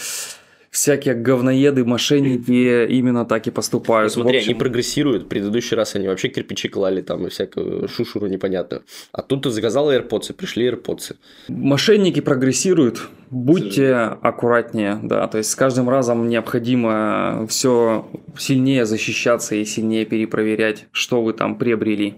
всякие 0.70 1.14
говноеды, 1.14 1.84
мошенники 1.84 2.86
именно 2.86 3.24
так 3.24 3.46
и 3.46 3.50
поступают. 3.50 4.14
Ну, 4.16 4.22
смотри, 4.22 4.38
общем, 4.38 4.50
они 4.50 4.58
прогрессируют. 4.58 5.24
В 5.24 5.28
предыдущий 5.28 5.76
раз 5.76 5.94
они 5.96 6.08
вообще 6.08 6.28
кирпичи 6.28 6.68
клали 6.68 7.00
там 7.00 7.26
и 7.26 7.30
всякую 7.30 7.88
шушуру 7.88 8.26
непонятную. 8.26 8.82
А 9.12 9.22
тут 9.22 9.42
ты 9.42 9.50
заказал 9.50 9.90
AirPods, 9.92 10.32
пришли 10.34 10.68
AirPods. 10.68 11.16
Мошенники 11.48 12.20
прогрессируют, 12.20 13.08
будьте 13.30 13.94
аккуратнее, 13.94 14.98
да, 15.02 15.26
то 15.28 15.38
есть 15.38 15.50
с 15.50 15.56
каждым 15.56 15.88
разом 15.88 16.28
необходимо 16.28 17.46
все 17.48 18.08
сильнее 18.38 18.84
защищаться 18.84 19.54
и 19.54 19.64
сильнее 19.64 20.04
перепроверять, 20.04 20.86
что 20.92 21.22
вы 21.22 21.32
там 21.32 21.56
приобрели. 21.56 22.16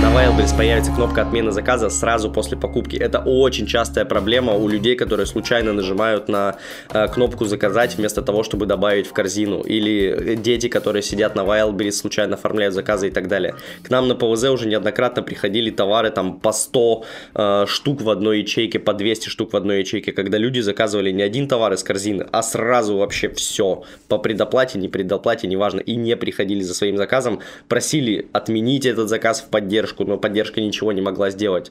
На 0.00 0.06
Wildberries 0.06 0.56
появится 0.56 0.90
кнопка 0.92 1.20
отмены 1.20 1.52
заказа 1.52 1.90
сразу 1.90 2.30
после 2.30 2.56
покупки. 2.56 2.96
Это 2.96 3.18
очень 3.18 3.66
частая 3.66 4.06
проблема 4.06 4.54
у 4.54 4.66
людей, 4.66 4.96
которые 4.96 5.26
случайно 5.26 5.74
нажимают 5.74 6.26
на 6.26 6.56
э, 6.88 7.06
кнопку 7.08 7.44
заказать 7.44 7.98
вместо 7.98 8.22
того, 8.22 8.42
чтобы 8.42 8.64
добавить 8.64 9.06
в 9.06 9.12
корзину. 9.12 9.60
Или 9.60 10.36
дети, 10.36 10.68
которые 10.68 11.02
сидят 11.02 11.34
на 11.34 11.42
Wildberries, 11.42 11.92
случайно 11.92 12.36
оформляют 12.36 12.74
заказы 12.74 13.08
и 13.08 13.10
так 13.10 13.28
далее. 13.28 13.56
К 13.82 13.90
нам 13.90 14.08
на 14.08 14.14
ПВЗ 14.14 14.44
уже 14.44 14.66
неоднократно 14.68 15.22
приходили 15.22 15.68
товары 15.68 16.10
там 16.10 16.40
по 16.40 16.52
100 16.52 17.04
э, 17.34 17.64
штук 17.68 18.00
в 18.00 18.08
одной 18.08 18.40
ячейке, 18.40 18.78
по 18.78 18.94
200 18.94 19.28
штук 19.28 19.52
в 19.52 19.56
одной 19.56 19.80
ячейке, 19.80 20.12
когда 20.12 20.38
люди 20.38 20.60
заказывали 20.60 21.10
не 21.10 21.22
один 21.22 21.46
товар 21.46 21.74
из 21.74 21.82
корзины, 21.82 22.26
а 22.32 22.42
сразу 22.42 22.96
вообще 22.96 23.28
все. 23.28 23.84
По 24.08 24.16
предоплате, 24.16 24.78
не 24.78 24.88
предоплате, 24.88 25.46
неважно. 25.46 25.80
И 25.80 25.94
не 25.96 26.16
приходили 26.16 26.62
за 26.62 26.72
своим 26.72 26.96
заказом, 26.96 27.40
просили 27.68 28.28
отменить 28.32 28.86
этот 28.86 29.10
заказ 29.10 29.42
в 29.42 29.50
поддержку, 29.50 29.89
но 29.98 30.18
поддержка 30.18 30.60
ничего 30.60 30.92
не 30.92 31.00
могла 31.00 31.30
сделать. 31.30 31.70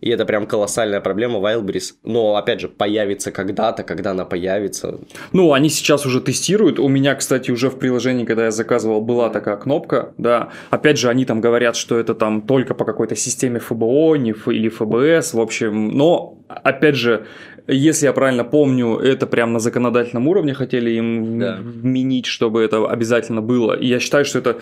И 0.00 0.10
это 0.10 0.24
прям 0.24 0.46
колоссальная 0.46 1.00
проблема 1.00 1.38
Wildberries. 1.38 1.94
Но, 2.04 2.36
опять 2.36 2.60
же, 2.60 2.68
появится 2.68 3.32
когда-то, 3.32 3.82
когда 3.82 4.12
она 4.12 4.24
появится. 4.24 4.98
Ну, 5.32 5.52
они 5.52 5.68
сейчас 5.68 6.06
уже 6.06 6.20
тестируют. 6.20 6.78
У 6.78 6.88
меня, 6.88 7.14
кстати, 7.14 7.50
уже 7.50 7.68
в 7.70 7.78
приложении, 7.78 8.24
когда 8.24 8.44
я 8.44 8.50
заказывал, 8.50 9.00
была 9.00 9.28
такая 9.28 9.56
кнопка, 9.56 10.12
да. 10.18 10.50
Опять 10.70 10.98
же, 10.98 11.08
они 11.08 11.24
там 11.24 11.40
говорят, 11.40 11.76
что 11.76 11.98
это 11.98 12.14
там 12.14 12.42
только 12.42 12.74
по 12.74 12.84
какой-то 12.84 13.16
системе 13.16 13.58
ФБО 13.58 14.14
не 14.16 14.34
или 14.46 14.68
ФБС, 14.68 15.34
в 15.34 15.40
общем. 15.40 15.88
Но, 15.88 16.38
опять 16.48 16.94
же, 16.94 17.26
если 17.68 18.06
я 18.06 18.12
правильно 18.12 18.44
помню, 18.44 18.96
это 18.96 19.26
прям 19.26 19.52
на 19.52 19.58
законодательном 19.58 20.26
уровне 20.28 20.54
хотели 20.54 20.90
им 20.90 21.38
Да. 21.38 21.58
вменить, 21.60 22.26
чтобы 22.26 22.62
это 22.62 22.86
обязательно 22.88 23.42
было. 23.42 23.74
И 23.74 23.86
я 23.86 24.00
считаю, 24.00 24.24
что 24.24 24.38
это 24.38 24.56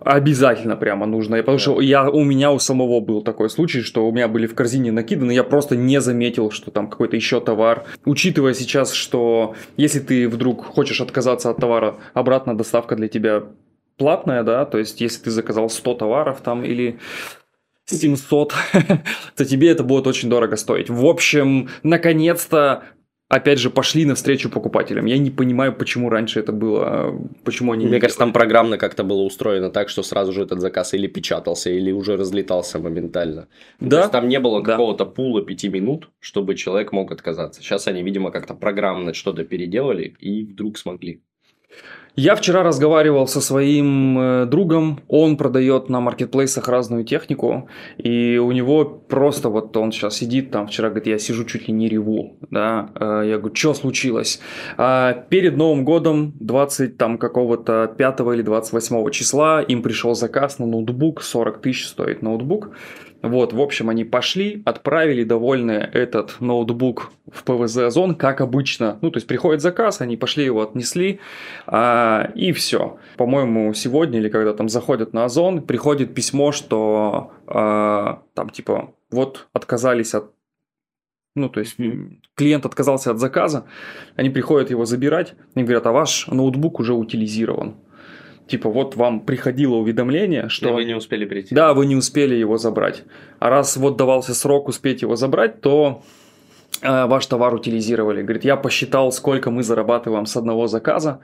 обязательно 0.00 0.76
прямо 0.76 1.06
нужно. 1.06 1.36
Потому 1.38 1.58
что 1.58 1.80
я, 1.80 2.08
у 2.08 2.24
меня 2.24 2.50
у 2.52 2.58
самого 2.58 3.00
был 3.00 3.22
такой 3.22 3.50
случай, 3.50 3.82
что 3.82 4.06
у 4.08 4.12
меня 4.12 4.28
были 4.28 4.46
в 4.46 4.54
корзине 4.54 4.92
накиданы, 4.92 5.32
я 5.32 5.44
просто 5.44 5.76
не 5.76 6.00
заметил, 6.00 6.50
что 6.50 6.70
там 6.70 6.88
какой-то 6.88 7.16
еще 7.16 7.40
товар. 7.40 7.84
Учитывая 8.04 8.54
сейчас, 8.54 8.92
что 8.92 9.54
если 9.76 10.00
ты 10.00 10.28
вдруг 10.28 10.64
хочешь 10.64 11.00
отказаться 11.00 11.50
от 11.50 11.58
товара, 11.58 11.96
обратно 12.14 12.56
доставка 12.56 12.96
для 12.96 13.08
тебя 13.08 13.42
платная, 13.96 14.42
да, 14.42 14.64
то 14.64 14.78
есть 14.78 15.00
если 15.00 15.24
ты 15.24 15.30
заказал 15.30 15.68
100 15.68 15.94
товаров 15.94 16.40
там 16.42 16.64
или 16.64 16.98
700, 17.92 18.54
то 19.36 19.44
тебе 19.44 19.70
это 19.70 19.82
будет 19.84 20.06
очень 20.06 20.28
дорого 20.28 20.56
стоить. 20.56 20.90
В 20.90 21.04
общем, 21.06 21.68
наконец-то 21.82 22.82
опять 23.28 23.58
же, 23.58 23.70
пошли 23.70 24.04
навстречу 24.04 24.50
покупателям. 24.50 25.06
Я 25.06 25.16
не 25.16 25.30
понимаю, 25.30 25.72
почему 25.72 26.10
раньше 26.10 26.38
это 26.38 26.52
было, 26.52 27.18
почему 27.44 27.72
они 27.72 27.86
Мне 27.86 27.94
не 27.94 28.00
кажется, 28.00 28.18
там 28.18 28.32
программно 28.32 28.76
как-то 28.76 29.04
было 29.04 29.22
устроено 29.22 29.70
так, 29.70 29.88
что 29.88 30.02
сразу 30.02 30.32
же 30.32 30.42
этот 30.42 30.60
заказ 30.60 30.92
или 30.92 31.06
печатался, 31.06 31.70
или 31.70 31.92
уже 31.92 32.18
разлетался 32.18 32.78
моментально. 32.78 33.48
Ну, 33.80 33.88
Да. 33.88 33.96
То 33.96 34.00
есть 34.02 34.12
там 34.12 34.28
не 34.28 34.38
было 34.38 34.62
Да. 34.62 34.72
какого-то 34.72 35.06
пула 35.06 35.42
пяти 35.42 35.70
минут, 35.70 36.10
чтобы 36.20 36.54
человек 36.56 36.92
мог 36.92 37.10
отказаться. 37.10 37.62
Сейчас 37.62 37.88
они, 37.88 38.02
видимо, 38.02 38.30
как-то 38.30 38.52
программно 38.54 39.14
что-то 39.14 39.44
переделали 39.44 40.14
и 40.20 40.44
вдруг 40.44 40.76
смогли. 40.76 41.22
Я 42.14 42.34
вчера 42.34 42.62
разговаривал 42.62 43.26
со 43.26 43.40
своим 43.40 44.18
э, 44.18 44.46
другом, 44.46 45.00
он 45.08 45.38
продает 45.38 45.88
на 45.88 46.00
маркетплейсах 46.00 46.68
разную 46.68 47.04
технику, 47.04 47.70
и 47.96 48.36
у 48.36 48.52
него 48.52 48.84
просто 48.84 49.48
вот 49.48 49.74
он 49.78 49.92
сейчас 49.92 50.16
сидит 50.16 50.50
там, 50.50 50.66
вчера 50.66 50.90
говорит, 50.90 51.06
я 51.06 51.18
сижу 51.18 51.44
чуть 51.44 51.68
ли 51.68 51.74
не 51.74 51.88
реву, 51.88 52.36
да, 52.50 52.90
Э, 52.94 53.22
я 53.26 53.38
говорю, 53.38 53.54
что 53.54 53.74
случилось? 53.74 54.40
А 54.76 55.12
перед 55.12 55.56
Новым 55.56 55.84
годом, 55.84 56.34
20 56.40 56.96
там 56.96 57.18
какого-то 57.18 57.92
5 57.96 58.20
или 58.20 58.42
28 58.42 59.10
числа, 59.10 59.62
им 59.62 59.82
пришел 59.82 60.14
заказ 60.14 60.58
на 60.58 60.66
ноутбук, 60.66 61.22
40 61.22 61.60
тысяч 61.60 61.86
стоит 61.86 62.22
ноутбук, 62.22 62.70
вот, 63.22 63.52
в 63.52 63.60
общем, 63.60 63.88
они 63.88 64.04
пошли, 64.04 64.62
отправили 64.64 65.22
довольны 65.22 65.72
этот 65.92 66.40
ноутбук 66.40 67.12
в 67.30 67.44
ПВЗ 67.44 67.78
Озон, 67.78 68.16
как 68.16 68.40
обычно. 68.40 68.98
Ну, 69.00 69.10
то 69.10 69.18
есть 69.18 69.28
приходит 69.28 69.62
заказ, 69.62 70.00
они 70.00 70.16
пошли 70.16 70.44
его 70.44 70.60
отнесли, 70.60 71.20
а, 71.66 72.30
и 72.34 72.52
все. 72.52 72.98
По-моему, 73.16 73.72
сегодня 73.74 74.18
или 74.18 74.28
когда 74.28 74.52
там 74.52 74.68
заходят 74.68 75.12
на 75.12 75.24
Озон, 75.24 75.62
приходит 75.62 76.14
письмо, 76.14 76.50
что 76.50 77.30
а, 77.46 78.22
там 78.34 78.50
типа 78.50 78.92
вот 79.10 79.46
отказались 79.52 80.14
от 80.14 80.32
ну, 81.34 81.48
то 81.48 81.60
есть 81.60 81.76
клиент 82.34 82.66
отказался 82.66 83.10
от 83.10 83.18
заказа, 83.18 83.64
они 84.16 84.28
приходят 84.28 84.68
его 84.68 84.84
забирать, 84.84 85.34
они 85.54 85.64
говорят, 85.64 85.86
а 85.86 85.92
ваш 85.92 86.26
ноутбук 86.26 86.78
уже 86.78 86.92
утилизирован. 86.92 87.76
Типа, 88.46 88.68
вот 88.68 88.96
вам 88.96 89.20
приходило 89.20 89.76
уведомление, 89.76 90.48
что... 90.48 90.72
вы 90.72 90.84
не 90.84 90.94
успели 90.94 91.24
прийти. 91.24 91.54
Да, 91.54 91.74
вы 91.74 91.86
не 91.86 91.96
успели 91.96 92.34
его 92.34 92.58
забрать. 92.58 93.04
А 93.38 93.50
раз 93.50 93.76
вот 93.76 93.96
давался 93.96 94.34
срок 94.34 94.68
успеть 94.68 95.02
его 95.02 95.16
забрать, 95.16 95.60
то 95.60 96.02
э, 96.82 97.06
ваш 97.06 97.24
товар 97.26 97.54
утилизировали. 97.54 98.22
Говорит, 98.22 98.44
я 98.44 98.56
посчитал, 98.56 99.12
сколько 99.12 99.50
мы 99.50 99.62
зарабатываем 99.62 100.26
с 100.26 100.36
одного 100.36 100.66
заказа, 100.66 101.20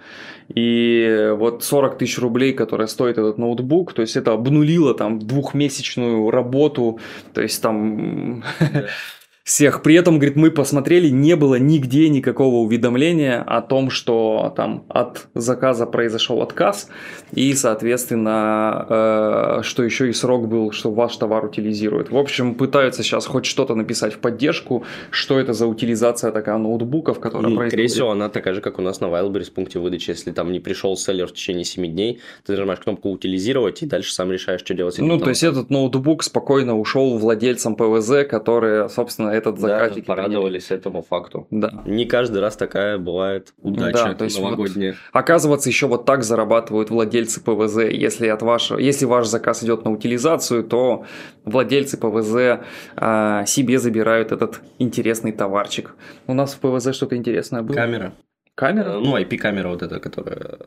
и 0.54 1.32
вот 1.36 1.64
40 1.64 1.98
тысяч 1.98 2.18
рублей, 2.18 2.52
которые 2.52 2.86
стоит 2.86 3.18
этот 3.18 3.36
ноутбук, 3.36 3.92
то 3.92 4.02
есть 4.02 4.16
это 4.16 4.32
обнулило 4.32 4.94
там 4.94 5.18
двухмесячную 5.18 6.30
работу, 6.30 7.00
то 7.34 7.42
есть 7.42 7.60
там 7.60 8.44
всех. 9.48 9.82
При 9.82 9.94
этом, 9.94 10.18
говорит, 10.18 10.36
мы 10.36 10.50
посмотрели, 10.50 11.08
не 11.08 11.34
было 11.34 11.54
нигде 11.54 12.10
никакого 12.10 12.56
уведомления 12.56 13.42
о 13.42 13.62
том, 13.62 13.88
что 13.88 14.52
там 14.54 14.84
от 14.90 15.28
заказа 15.34 15.86
произошел 15.86 16.42
отказ, 16.42 16.90
и, 17.32 17.54
соответственно, 17.54 18.86
э, 18.88 19.62
что 19.62 19.84
еще 19.84 20.10
и 20.10 20.12
срок 20.12 20.48
был, 20.48 20.72
что 20.72 20.90
ваш 20.90 21.16
товар 21.16 21.46
утилизирует. 21.46 22.10
В 22.10 22.18
общем, 22.18 22.56
пытаются 22.56 23.02
сейчас 23.02 23.24
хоть 23.24 23.46
что-то 23.46 23.74
написать 23.74 24.12
в 24.12 24.18
поддержку, 24.18 24.84
что 25.10 25.40
это 25.40 25.54
за 25.54 25.66
утилизация 25.66 26.30
такая 26.30 26.58
ноутбуков, 26.58 27.18
которая 27.18 27.48
Ну, 27.48 27.56
происходит. 27.56 27.70
Скорее 27.72 27.88
всего, 27.88 28.10
она 28.10 28.28
такая 28.28 28.52
же, 28.52 28.60
как 28.60 28.78
у 28.78 28.82
нас 28.82 29.00
на 29.00 29.06
Wildberries 29.06 29.50
пункте 29.50 29.78
выдачи. 29.78 30.10
Если 30.10 30.30
там 30.30 30.52
не 30.52 30.60
пришел 30.60 30.94
селлер 30.94 31.26
в 31.26 31.32
течение 31.32 31.64
7 31.64 31.86
дней, 31.86 32.20
ты 32.44 32.52
нажимаешь 32.52 32.80
кнопку 32.80 33.10
«Утилизировать» 33.10 33.82
и 33.82 33.86
дальше 33.86 34.12
сам 34.12 34.30
решаешь, 34.30 34.60
что 34.60 34.74
делать. 34.74 34.98
Ну, 34.98 35.18
то 35.18 35.30
есть 35.30 35.42
этот 35.42 35.70
ноутбук 35.70 36.22
спокойно 36.22 36.78
ушел 36.78 37.16
владельцам 37.16 37.76
ПВЗ, 37.76 38.28
которые, 38.28 38.90
собственно, 38.90 39.37
этот 39.38 39.54
Да, 39.56 39.60
заказчик. 39.62 40.04
порадовались 40.04 40.70
этому 40.70 41.02
факту. 41.02 41.46
Да. 41.50 41.82
Не 41.86 42.04
каждый 42.04 42.40
раз 42.40 42.56
такая 42.56 42.98
бывает 42.98 43.54
удача 43.62 44.04
Да, 44.08 44.14
то 44.14 44.24
есть 44.24 44.38
новогодняя. 44.40 44.94
Оказывается, 45.12 45.68
еще 45.68 45.86
вот 45.86 46.04
так 46.04 46.22
зарабатывают 46.22 46.90
владельцы 46.90 47.42
ПВЗ. 47.42 47.78
Если, 47.90 48.26
от 48.28 48.42
вашего, 48.42 48.78
если 48.78 49.06
ваш 49.06 49.26
заказ 49.26 49.64
идет 49.64 49.84
на 49.84 49.92
утилизацию, 49.92 50.64
то 50.64 51.04
владельцы 51.44 51.96
ПВЗ 51.96 52.60
а, 52.96 53.44
себе 53.46 53.78
забирают 53.78 54.32
этот 54.32 54.60
интересный 54.78 55.32
товарчик. 55.32 55.94
У 56.26 56.34
нас 56.34 56.54
в 56.54 56.58
ПВЗ 56.58 56.94
что-то 56.94 57.16
интересное 57.16 57.62
было. 57.62 57.74
Камера. 57.74 58.12
Камера? 58.58 58.90
Э, 58.90 58.98
Ну, 58.98 59.16
IP-камера 59.16 59.68
вот 59.68 59.82
эта, 59.82 60.00
которая... 60.00 60.58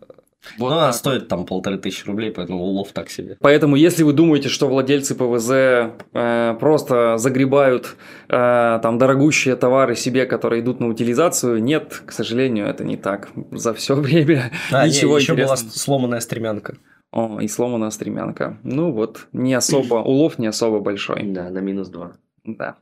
Вот 0.58 0.70
ну, 0.70 0.78
она 0.78 0.94
стоит 0.94 1.28
там 1.28 1.46
полторы 1.46 1.78
тысячи 1.78 2.08
рублей, 2.08 2.32
поэтому 2.32 2.64
улов 2.64 2.94
так 2.94 3.10
себе. 3.10 3.38
Поэтому, 3.42 3.76
если 3.76 4.04
вы 4.04 4.14
думаете, 4.14 4.48
что 4.48 4.70
владельцы 4.70 5.14
ПВЗ 5.14 5.52
э, 6.14 6.58
просто 6.60 7.18
загребают 7.18 7.96
э, 8.30 8.80
там 8.82 8.98
дорогущие 8.98 9.56
товары 9.58 9.96
себе, 9.96 10.26
которые 10.26 10.62
идут 10.62 10.80
на 10.80 10.88
утилизацию, 10.88 11.62
нет, 11.62 12.02
к 12.06 12.14
сожалению, 12.14 12.66
это 12.68 12.86
не 12.86 12.96
так. 12.96 13.28
За 13.52 13.74
все 13.74 13.96
время 14.08 14.52
А, 14.72 14.88
ничего 14.88 15.18
еще 15.18 15.36
была 15.36 15.58
сломанная 15.58 16.22
стремянка. 16.22 16.78
О, 17.12 17.42
и 17.42 17.48
сломана 17.50 17.92
стремянка. 17.92 18.58
Ну 18.64 18.92
вот, 18.94 19.28
не 19.34 19.54
особо, 19.54 19.96
улов 20.06 20.40
не 20.40 20.48
особо 20.48 20.80
большой. 20.80 21.24
Да, 21.24 21.50
на 21.50 21.60
минус 21.60 21.90
два. 21.90 22.14
Да. 22.46 22.78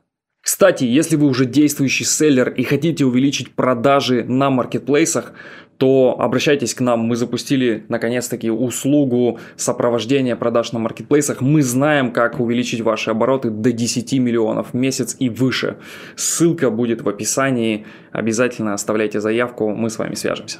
Кстати, 0.52 0.82
если 0.82 1.14
вы 1.14 1.28
уже 1.28 1.44
действующий 1.44 2.02
селлер 2.02 2.48
и 2.48 2.64
хотите 2.64 3.04
увеличить 3.04 3.52
продажи 3.52 4.24
на 4.24 4.50
маркетплейсах, 4.50 5.32
то 5.76 6.16
обращайтесь 6.18 6.74
к 6.74 6.80
нам. 6.80 6.98
Мы 6.98 7.14
запустили 7.14 7.84
наконец-таки 7.88 8.50
услугу 8.50 9.38
сопровождения 9.54 10.34
продаж 10.34 10.72
на 10.72 10.80
маркетплейсах. 10.80 11.40
Мы 11.40 11.62
знаем, 11.62 12.10
как 12.10 12.40
увеличить 12.40 12.80
ваши 12.80 13.12
обороты 13.12 13.50
до 13.50 13.70
10 13.70 14.12
миллионов 14.14 14.70
в 14.72 14.74
месяц 14.74 15.14
и 15.20 15.28
выше. 15.28 15.76
Ссылка 16.16 16.68
будет 16.70 17.02
в 17.02 17.08
описании. 17.08 17.86
Обязательно 18.10 18.74
оставляйте 18.74 19.20
заявку, 19.20 19.68
мы 19.68 19.88
с 19.88 19.98
вами 19.98 20.16
свяжемся. 20.16 20.58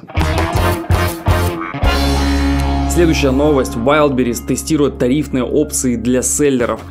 Следующая 2.91 3.31
новость. 3.31 3.75
Wildberries 3.75 4.45
тестирует 4.47 4.99
тарифные 4.99 5.43
опции 5.43 5.97
для 5.97 6.21
селлеров. 6.21 6.81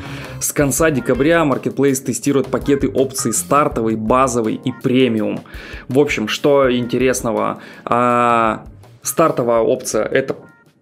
С 0.41 0.53
конца 0.53 0.91
декабря 0.91 1.45
Marketplace 1.45 2.03
тестирует 2.03 2.47
пакеты 2.47 2.89
опций 2.89 3.35
стартовый, 3.35 3.97
базовый 3.97 4.55
и 4.55 4.73
премиум. 4.73 5.41
В 5.89 5.99
общем, 5.99 6.29
что 6.29 6.75
интересного? 6.75 7.61
А, 7.85 8.65
стартовая 9.03 9.61
опция 9.61 10.05
это 10.05 10.37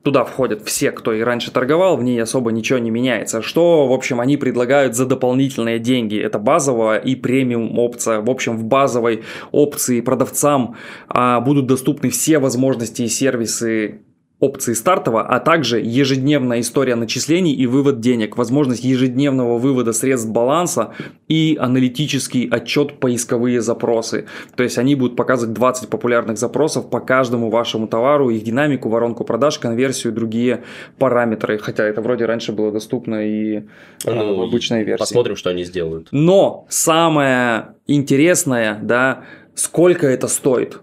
Туда 0.05 0.25
входят 0.25 0.63
все, 0.65 0.93
кто 0.93 1.13
и 1.13 1.21
раньше 1.21 1.51
торговал, 1.51 1.97
в 1.97 2.03
ней 2.03 2.23
особо 2.23 2.51
ничего 2.51 2.79
не 2.79 2.91
меняется. 2.91 3.43
Что, 3.43 3.87
в 3.87 3.93
общем, 3.93 4.21
они 4.21 4.39
предлагают 4.39 4.95
за 4.95 5.05
дополнительные 5.05 5.81
деньги? 5.81 6.19
Это 6.19 6.39
базовая 6.39 6.99
и 6.99 7.17
премиум 7.17 7.79
опция. 7.79 8.21
В 8.21 8.31
общем, 8.31 8.57
в 8.57 8.65
базовой 8.65 9.25
опции 9.51 10.01
продавцам 10.01 10.77
а, 11.09 11.41
будут 11.41 11.67
доступны 11.67 12.09
все 12.11 12.39
возможности 12.39 13.03
и 13.03 13.09
сервисы 13.09 14.01
опции 14.41 14.73
стартового, 14.73 15.23
а 15.23 15.41
также 15.41 15.81
ежедневная 15.81 16.61
история 16.61 16.95
начислений 16.95 17.53
и 17.53 17.67
вывод 17.67 17.99
денег, 18.01 18.37
возможность 18.37 18.85
ежедневного 18.85 19.59
вывода 19.59 19.93
средств 19.93 20.29
баланса 20.31 20.95
и 21.27 21.57
аналитический 21.61 22.49
отчет 22.49 23.01
поисковые 23.01 23.61
запросы. 23.61 24.27
То 24.55 24.63
есть 24.63 24.79
они 24.79 24.95
будут 24.95 25.17
показывать 25.17 25.55
20 25.55 25.89
популярных 25.89 26.39
запросов 26.39 26.89
по 26.89 27.01
каждому 27.01 27.51
вашему 27.51 27.89
товару, 27.89 28.31
их 28.31 28.45
динамику, 28.45 28.89
воронку 28.89 29.25
продаж, 29.25 29.59
конверсию 29.59 30.13
и 30.13 30.17
другие 30.17 30.63
параметры. 30.99 31.59
Хотя 31.59 31.85
это 31.85 32.01
вроде 32.01 32.25
раньше 32.27 32.53
было 32.53 32.71
доступно 32.71 33.27
и 33.27 33.65
а, 34.05 34.15
Ну, 34.15 34.37
в 34.37 34.43
обычной 34.43 34.85
версии. 34.85 35.01
Посмотрим, 35.01 35.35
что 35.35 35.51
они 35.51 35.65
сделают. 35.65 36.09
Но 36.13 36.65
самое 36.69 37.75
интересное, 37.89 38.79
да, 38.81 39.25
сколько 39.57 40.07
это 40.07 40.29
стоит. 40.29 40.81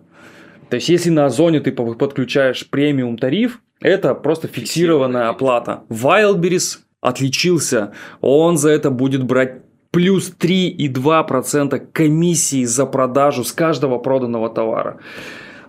То 0.70 0.76
есть, 0.76 0.90
если 0.90 1.10
на 1.10 1.26
Озоне 1.26 1.60
ты 1.60 1.72
по- 1.72 1.94
подключаешь 1.94 2.68
премиум 2.70 3.18
тариф, 3.18 3.62
это 3.80 4.16
просто 4.16 4.48
фиксированная 4.48 5.30
оплата. 5.30 5.84
Wildberries 5.90 6.80
отличился, 7.02 7.94
он 8.22 8.58
за 8.58 8.70
это 8.72 8.90
будет 8.90 9.24
брать 9.24 9.62
плюс 9.92 10.34
3,2% 10.38 11.80
комиссии 11.94 12.66
за 12.66 12.86
продажу 12.86 13.44
с 13.44 13.52
каждого 13.52 13.98
проданного 13.98 14.50
товара. 14.50 15.00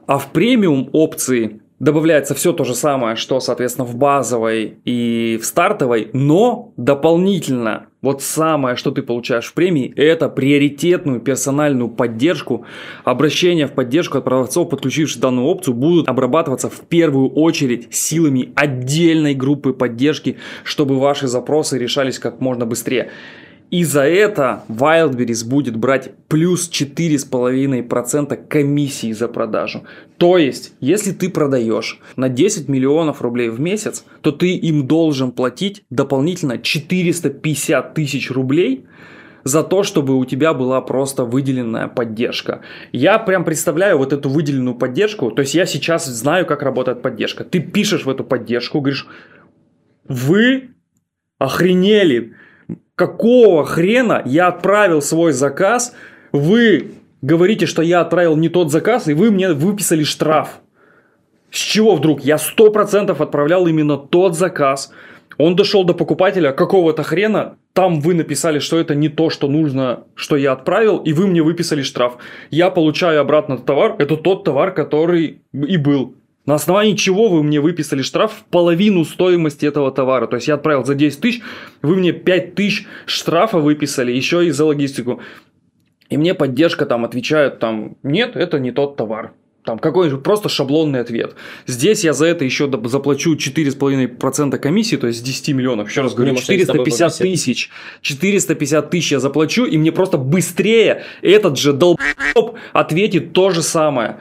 А 0.06 0.18
в 0.18 0.32
премиум 0.32 0.88
опции 0.92 1.60
добавляется 1.78 2.34
все 2.34 2.52
то 2.52 2.64
же 2.64 2.74
самое, 2.74 3.16
что, 3.16 3.40
соответственно, 3.40 3.86
в 3.86 3.96
базовой 3.96 4.78
и 4.84 5.38
в 5.40 5.44
стартовой, 5.44 6.10
но 6.12 6.72
дополнительно 6.76 7.86
вот 8.02 8.22
самое, 8.22 8.76
что 8.76 8.92
ты 8.92 9.02
получаешь 9.02 9.46
в 9.46 9.54
премии, 9.54 9.92
это 9.96 10.28
приоритетную 10.28 11.20
персональную 11.20 11.88
поддержку. 11.88 12.64
Обращения 13.04 13.66
в 13.66 13.72
поддержку 13.72 14.18
от 14.18 14.24
продавцов, 14.24 14.70
подключивших 14.70 15.20
данную 15.20 15.46
опцию, 15.46 15.74
будут 15.74 16.08
обрабатываться 16.08 16.70
в 16.70 16.80
первую 16.82 17.30
очередь 17.30 17.92
силами 17.92 18.52
отдельной 18.54 19.34
группы 19.34 19.72
поддержки, 19.72 20.36
чтобы 20.62 21.00
ваши 21.00 21.26
запросы 21.26 21.78
решались 21.78 22.18
как 22.18 22.40
можно 22.40 22.64
быстрее. 22.64 23.10
И 23.70 23.82
за 23.82 24.02
это 24.02 24.62
Wildberries 24.68 25.44
будет 25.44 25.76
брать 25.76 26.12
плюс 26.28 26.70
4,5% 26.70 28.46
комиссии 28.46 29.12
за 29.12 29.26
продажу. 29.26 29.84
То 30.18 30.38
есть, 30.38 30.72
если 30.80 31.10
ты 31.10 31.28
продаешь 31.28 32.00
на 32.14 32.28
10 32.28 32.68
миллионов 32.68 33.22
рублей 33.22 33.48
в 33.48 33.58
месяц, 33.58 34.04
то 34.20 34.30
ты 34.30 34.54
им 34.54 34.86
должен 34.86 35.32
платить 35.32 35.84
дополнительно 35.90 36.58
450 36.58 37.94
тысяч 37.94 38.30
рублей 38.30 38.86
за 39.42 39.62
то, 39.62 39.82
чтобы 39.82 40.16
у 40.16 40.24
тебя 40.24 40.54
была 40.54 40.80
просто 40.80 41.24
выделенная 41.24 41.88
поддержка. 41.88 42.62
Я 42.92 43.18
прям 43.18 43.44
представляю 43.44 43.98
вот 43.98 44.12
эту 44.12 44.28
выделенную 44.28 44.74
поддержку, 44.74 45.30
то 45.30 45.42
есть 45.42 45.54
я 45.54 45.66
сейчас 45.66 46.06
знаю, 46.06 46.46
как 46.46 46.62
работает 46.62 47.00
поддержка. 47.00 47.44
Ты 47.44 47.60
пишешь 47.60 48.06
в 48.06 48.10
эту 48.10 48.24
поддержку, 48.24 48.80
говоришь, 48.80 49.06
вы 50.08 50.70
охренели, 51.38 52.34
какого 52.94 53.64
хрена 53.64 54.22
я 54.24 54.48
отправил 54.48 55.02
свой 55.02 55.32
заказ, 55.32 55.94
вы 56.32 56.92
говорите, 57.22 57.66
что 57.66 57.82
я 57.82 58.00
отправил 58.00 58.36
не 58.36 58.48
тот 58.48 58.70
заказ, 58.70 59.08
и 59.08 59.14
вы 59.14 59.30
мне 59.30 59.52
выписали 59.52 60.04
штраф. 60.04 60.60
С 61.50 61.58
чего 61.58 61.94
вдруг? 61.94 62.22
Я 62.24 62.36
100% 62.36 63.10
отправлял 63.22 63.66
именно 63.66 63.96
тот 63.96 64.36
заказ. 64.36 64.92
Он 65.38 65.54
дошел 65.54 65.84
до 65.84 65.94
покупателя 65.94 66.52
какого-то 66.52 67.02
хрена, 67.02 67.56
там 67.74 68.00
вы 68.00 68.14
написали, 68.14 68.58
что 68.58 68.78
это 68.78 68.94
не 68.94 69.10
то, 69.10 69.28
что 69.28 69.48
нужно, 69.48 70.04
что 70.14 70.36
я 70.36 70.52
отправил, 70.52 70.96
и 70.96 71.12
вы 71.12 71.26
мне 71.26 71.42
выписали 71.42 71.82
штраф. 71.82 72.16
Я 72.50 72.70
получаю 72.70 73.20
обратно 73.20 73.58
товар, 73.58 73.96
это 73.98 74.16
тот 74.16 74.44
товар, 74.44 74.72
который 74.72 75.42
и 75.52 75.76
был. 75.76 76.14
На 76.46 76.54
основании 76.54 76.94
чего 76.94 77.28
вы 77.28 77.42
мне 77.42 77.60
выписали 77.60 78.02
штраф 78.02 78.32
в 78.32 78.44
половину 78.44 79.04
стоимости 79.04 79.66
этого 79.66 79.90
товара? 79.90 80.28
То 80.28 80.36
есть 80.36 80.46
я 80.46 80.54
отправил 80.54 80.84
за 80.84 80.94
10 80.94 81.20
тысяч, 81.20 81.42
вы 81.82 81.96
мне 81.96 82.12
5 82.12 82.54
тысяч 82.54 82.86
штрафа 83.04 83.58
выписали, 83.58 84.12
еще 84.12 84.46
и 84.46 84.50
за 84.50 84.64
логистику. 84.64 85.20
И 86.08 86.16
мне 86.16 86.34
поддержка 86.34 86.86
там 86.86 87.04
отвечает, 87.04 87.58
там, 87.58 87.96
нет, 88.04 88.36
это 88.36 88.60
не 88.60 88.70
тот 88.70 88.96
товар. 88.96 89.32
Там 89.64 89.80
какой-нибудь 89.80 90.22
просто 90.22 90.48
шаблонный 90.48 91.00
ответ. 91.00 91.34
Здесь 91.66 92.04
я 92.04 92.12
за 92.12 92.26
это 92.26 92.44
еще 92.44 92.70
заплачу 92.84 93.34
4,5% 93.34 94.56
комиссии, 94.58 94.94
то 94.94 95.08
есть 95.08 95.18
с 95.18 95.22
10 95.22 95.48
миллионов. 95.48 95.88
Еще 95.90 96.02
раз 96.02 96.14
говорю, 96.14 96.30
Не, 96.30 96.34
может, 96.36 96.48
они 96.50 96.62
с 96.62 96.66
тобой 96.66 96.84
450 96.84 97.18
побеседуют. 97.18 97.40
тысяч. 97.40 97.70
450 98.02 98.90
тысяч 98.90 99.10
я 99.10 99.18
заплачу, 99.18 99.64
и 99.64 99.76
мне 99.76 99.90
просто 99.90 100.18
быстрее 100.18 101.02
этот 101.20 101.58
же 101.58 101.72
долб 101.72 101.98
ответит 102.72 103.32
то 103.32 103.50
же 103.50 103.62
самое. 103.62 104.20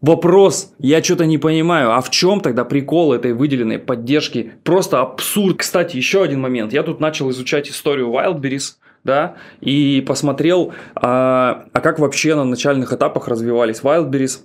Вопрос, 0.00 0.72
я 0.78 1.02
что-то 1.02 1.26
не 1.26 1.36
понимаю, 1.36 1.92
а 1.92 2.00
в 2.00 2.08
чем 2.08 2.40
тогда 2.40 2.64
прикол 2.64 3.12
этой 3.12 3.34
выделенной 3.34 3.78
поддержки? 3.78 4.52
Просто 4.64 5.00
абсурд. 5.00 5.58
Кстати, 5.58 5.96
еще 5.96 6.22
один 6.22 6.40
момент. 6.40 6.72
Я 6.72 6.82
тут 6.82 7.00
начал 7.00 7.30
изучать 7.30 7.68
историю 7.68 8.08
Wildberries, 8.08 8.76
да, 9.04 9.36
и 9.60 10.02
посмотрел, 10.06 10.72
а, 10.94 11.66
а 11.72 11.80
как 11.80 11.98
вообще 11.98 12.34
на 12.34 12.44
начальных 12.44 12.94
этапах 12.94 13.28
развивались 13.28 13.80
Wildberries. 13.82 14.40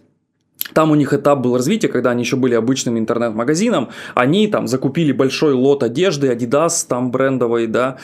Там 0.74 0.92
у 0.92 0.96
них 0.96 1.14
этап 1.14 1.40
был 1.40 1.56
развития, 1.56 1.88
когда 1.88 2.12
они 2.12 2.24
еще 2.24 2.36
были 2.36 2.56
обычным 2.56 2.98
интернет-магазином. 2.98 3.90
Они 4.14 4.48
там 4.48 4.68
закупили 4.68 5.14
большой 5.14 5.54
лот 5.54 5.84
одежды, 5.84 6.34
Adidas 6.34 6.86
там 6.88 7.12
брендовой, 7.12 7.68
да. 7.68 7.98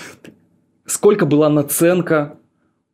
Сколько 0.85 1.25
была 1.25 1.49
наценка 1.49 2.37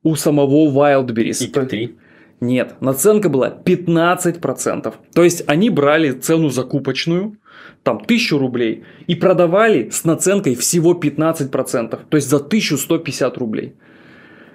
у 0.02 0.16
самого 0.16 0.72
Wildberries. 0.72 1.44
И 1.44 1.48
3. 1.48 1.98
Нет, 2.40 2.76
наценка 2.82 3.30
была 3.30 3.50
15%. 3.50 4.94
То 5.14 5.24
есть 5.24 5.44
они 5.48 5.70
брали 5.70 6.12
цену 6.12 6.50
закупочную, 6.50 7.38
там 7.84 7.98
1000 7.98 8.38
рублей, 8.38 8.84
и 9.08 9.16
продавали 9.16 9.90
с 9.90 10.04
наценкой 10.04 10.56
всего 10.56 10.94
15%. 10.94 12.00
То 12.10 12.18
есть 12.18 12.30
за 12.30 12.38
1150 12.38 13.38
рублей. 13.38 13.76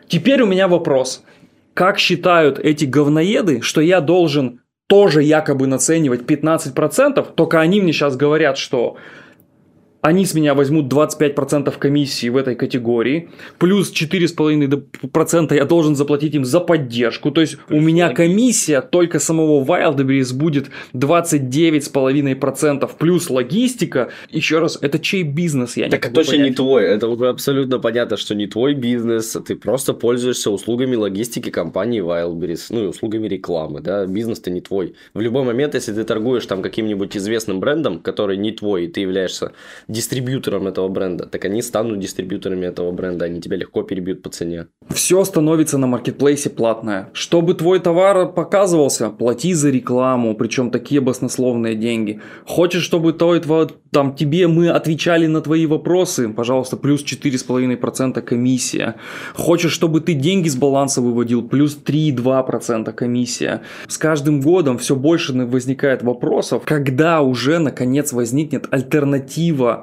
Теперь 0.07 0.43
у 0.43 0.47
меня 0.47 0.69
вопрос. 0.69 1.25
Как 1.75 1.99
считают 1.99 2.59
эти 2.59 2.85
говноеды, 2.85 3.63
что 3.63 3.81
я 3.81 4.01
должен 4.01 4.61
тоже 4.87 5.23
якобы 5.23 5.67
наценивать 5.67 6.21
15%, 6.21 7.35
только 7.35 7.61
они 7.61 7.81
мне 7.81 7.93
сейчас 7.93 8.15
говорят, 8.15 8.59
что 8.59 8.97
они 10.03 10.27
с 10.27 10.35
меня 10.35 10.55
возьмут 10.55 10.93
25% 10.93 11.79
комиссии 11.79 12.29
в 12.29 12.37
этой 12.37 12.57
категории, 12.57 13.31
плюс 13.59 13.93
4,5% 13.93 15.55
я 15.55 15.65
должен 15.65 15.95
заплатить 15.95 16.35
им 16.35 16.45
за 16.45 16.59
поддержку. 16.59 17.31
То 17.31 17.41
есть 17.41 17.57
у 17.71 17.81
меня 17.81 18.11
комиссия 18.11 18.81
только 18.81 19.21
самого 19.21 19.65
Wildberries 19.65 20.35
будет 20.35 20.71
29,5%, 20.93 22.91
плюс 22.99 23.31
логистика. 23.31 24.09
Еще 24.29 24.59
раз, 24.59 24.77
это 24.81 24.99
чей 24.99 25.23
бизнес? 25.23 25.77
Я 25.77 25.89
так 25.89 26.05
это 26.07 26.15
точно 26.17 26.33
понять. 26.33 26.51
не 26.51 26.55
твой. 26.57 26.83
Это 26.85 27.07
уже 27.07 27.29
абсолютно 27.29 27.79
понятно, 27.79 28.17
что 28.17 28.35
не 28.35 28.49
твой 28.49 28.75
бизнес. 28.75 29.37
Ты 29.47 29.55
просто 29.55 29.95
пользуешься 29.95 30.51
услугами 30.51 30.97
логистики 30.97 31.51
компании 31.51 32.03
Wildberries, 32.03 32.67
ну 32.71 32.83
и 32.85 32.87
услугами 32.89 33.29
рекламы. 33.29 33.81
Да? 33.81 34.05
Бизнес-то 34.07 34.51
не 34.51 34.61
твой. 34.61 34.95
В 35.15 35.21
любой 35.21 35.45
момент, 35.45 35.75
если 35.75 35.93
ты 35.93 36.03
торгуешь 36.03 36.47
там 36.47 36.61
каким-нибудь 36.61 37.17
известным 37.17 37.61
брендом, 37.61 38.01
который 38.01 38.37
не 38.37 38.51
твой, 38.51 38.87
и 38.87 38.89
ты 38.89 39.03
являешься 39.03 39.53
дистрибьютором 39.93 40.67
этого 40.67 40.89
бренда, 40.89 41.27
так 41.27 41.45
они 41.45 41.63
станут 41.63 42.01
дистрибьюторами 42.01 42.67
этого 42.67 42.91
бренда, 42.93 43.27
они 43.27 43.41
тебя 43.41 43.57
легко 43.57 43.83
перебьют 43.83 44.23
по 44.23 44.31
цене. 44.31 44.67
Все 44.89 45.23
становится 45.25 45.79
на 45.79 45.87
маркетплейсе 45.87 46.51
платное. 46.51 47.11
Чтобы 47.13 47.55
твой 47.55 47.79
товар 47.79 48.33
показывался, 48.33 49.11
плати 49.11 49.55
за 49.55 49.71
рекламу, 49.71 50.35
причем 50.35 50.71
такие 50.71 51.01
баснословные 51.01 51.75
деньги. 51.75 52.21
Хочешь, 52.47 52.83
чтобы 52.83 53.13
твой, 53.13 53.41
там, 53.91 54.15
тебе 54.15 54.49
мы 54.49 54.71
отвечали 54.71 55.27
на 55.27 55.41
твои 55.41 55.67
вопросы, 55.67 56.29
пожалуйста, 56.29 56.77
плюс 56.77 57.05
4,5% 57.05 58.21
комиссия. 58.23 58.97
Хочешь, 59.35 59.73
чтобы 59.73 60.01
ты 60.01 60.15
деньги 60.15 60.49
с 60.49 60.57
баланса 60.57 61.01
выводил, 61.01 61.47
плюс 61.47 61.79
3,2% 61.85 62.93
комиссия. 62.93 63.63
С 63.87 63.99
каждым 63.99 64.41
годом 64.41 64.79
все 64.79 64.97
больше 64.97 65.33
возникает 65.33 66.03
вопросов, 66.03 66.63
когда 66.65 67.21
уже 67.21 67.59
наконец 67.59 68.13
возникнет 68.13 68.67
альтернатива 68.71 69.82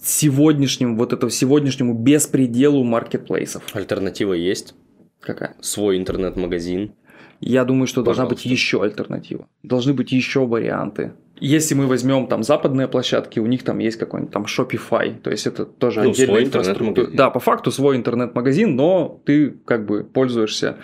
сегодняшнему, 0.00 0.96
вот 0.96 1.12
этому 1.12 1.30
сегодняшнему 1.30 1.94
беспределу 1.94 2.84
маркетплейсов. 2.84 3.62
Альтернатива 3.74 4.32
есть. 4.32 4.74
Какая? 5.20 5.56
Свой 5.60 5.96
интернет-магазин. 5.98 6.94
Я 7.40 7.64
думаю, 7.64 7.86
что 7.86 8.02
Пожалуйста. 8.02 8.22
должна 8.22 8.34
быть 8.34 8.46
еще 8.46 8.82
альтернатива. 8.82 9.48
Должны 9.62 9.92
быть 9.92 10.12
еще 10.12 10.46
варианты. 10.46 11.12
Если 11.38 11.74
мы 11.74 11.86
возьмем 11.86 12.26
там 12.26 12.42
западные 12.42 12.88
площадки, 12.88 13.38
у 13.38 13.46
них 13.46 13.62
там 13.62 13.78
есть 13.78 13.98
какой-нибудь 13.98 14.32
там 14.32 14.44
Shopify, 14.44 15.20
то 15.20 15.30
есть 15.30 15.46
это 15.46 15.66
тоже 15.66 16.02
ну, 16.02 16.10
отдельная 16.10 16.44
инфраструктура. 16.44 17.08
Да, 17.12 17.30
по 17.30 17.40
факту 17.40 17.70
свой 17.70 17.96
интернет-магазин, 17.96 18.74
но 18.74 19.20
ты 19.24 19.50
как 19.64 19.86
бы 19.86 20.02
пользуешься 20.04 20.76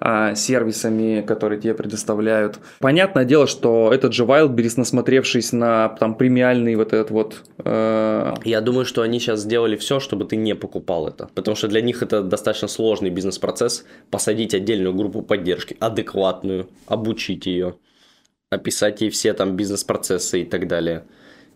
а, 0.00 0.34
сервисами, 0.34 1.22
которые 1.26 1.60
тебе 1.60 1.74
предоставляют. 1.74 2.58
Понятное 2.80 3.24
дело, 3.24 3.46
что 3.46 3.90
этот 3.92 4.14
же 4.14 4.24
Wildberries, 4.24 4.74
насмотревшись 4.76 5.52
на 5.52 5.88
там 5.88 6.14
премиальный 6.14 6.74
вот 6.76 6.92
этот 6.92 7.10
вот... 7.10 7.42
Э... 7.64 8.34
Я 8.44 8.60
думаю, 8.60 8.86
что 8.86 9.02
они 9.02 9.20
сейчас 9.20 9.40
сделали 9.40 9.76
все, 9.76 10.00
чтобы 10.00 10.24
ты 10.24 10.36
не 10.36 10.54
покупал 10.54 11.08
это, 11.08 11.28
потому 11.34 11.54
что 11.54 11.68
для 11.68 11.82
них 11.82 12.02
это 12.02 12.22
достаточно 12.22 12.68
сложный 12.68 13.10
бизнес-процесс, 13.10 13.84
посадить 14.10 14.54
отдельную 14.54 14.94
группу 14.94 15.22
поддержки, 15.22 15.76
адекватную, 15.80 16.68
обучить 16.86 17.46
ее 17.46 17.74
описать 18.50 19.00
ей 19.00 19.10
все 19.10 19.32
там 19.34 19.56
бизнес-процессы 19.56 20.42
и 20.42 20.44
так 20.44 20.66
далее. 20.66 21.04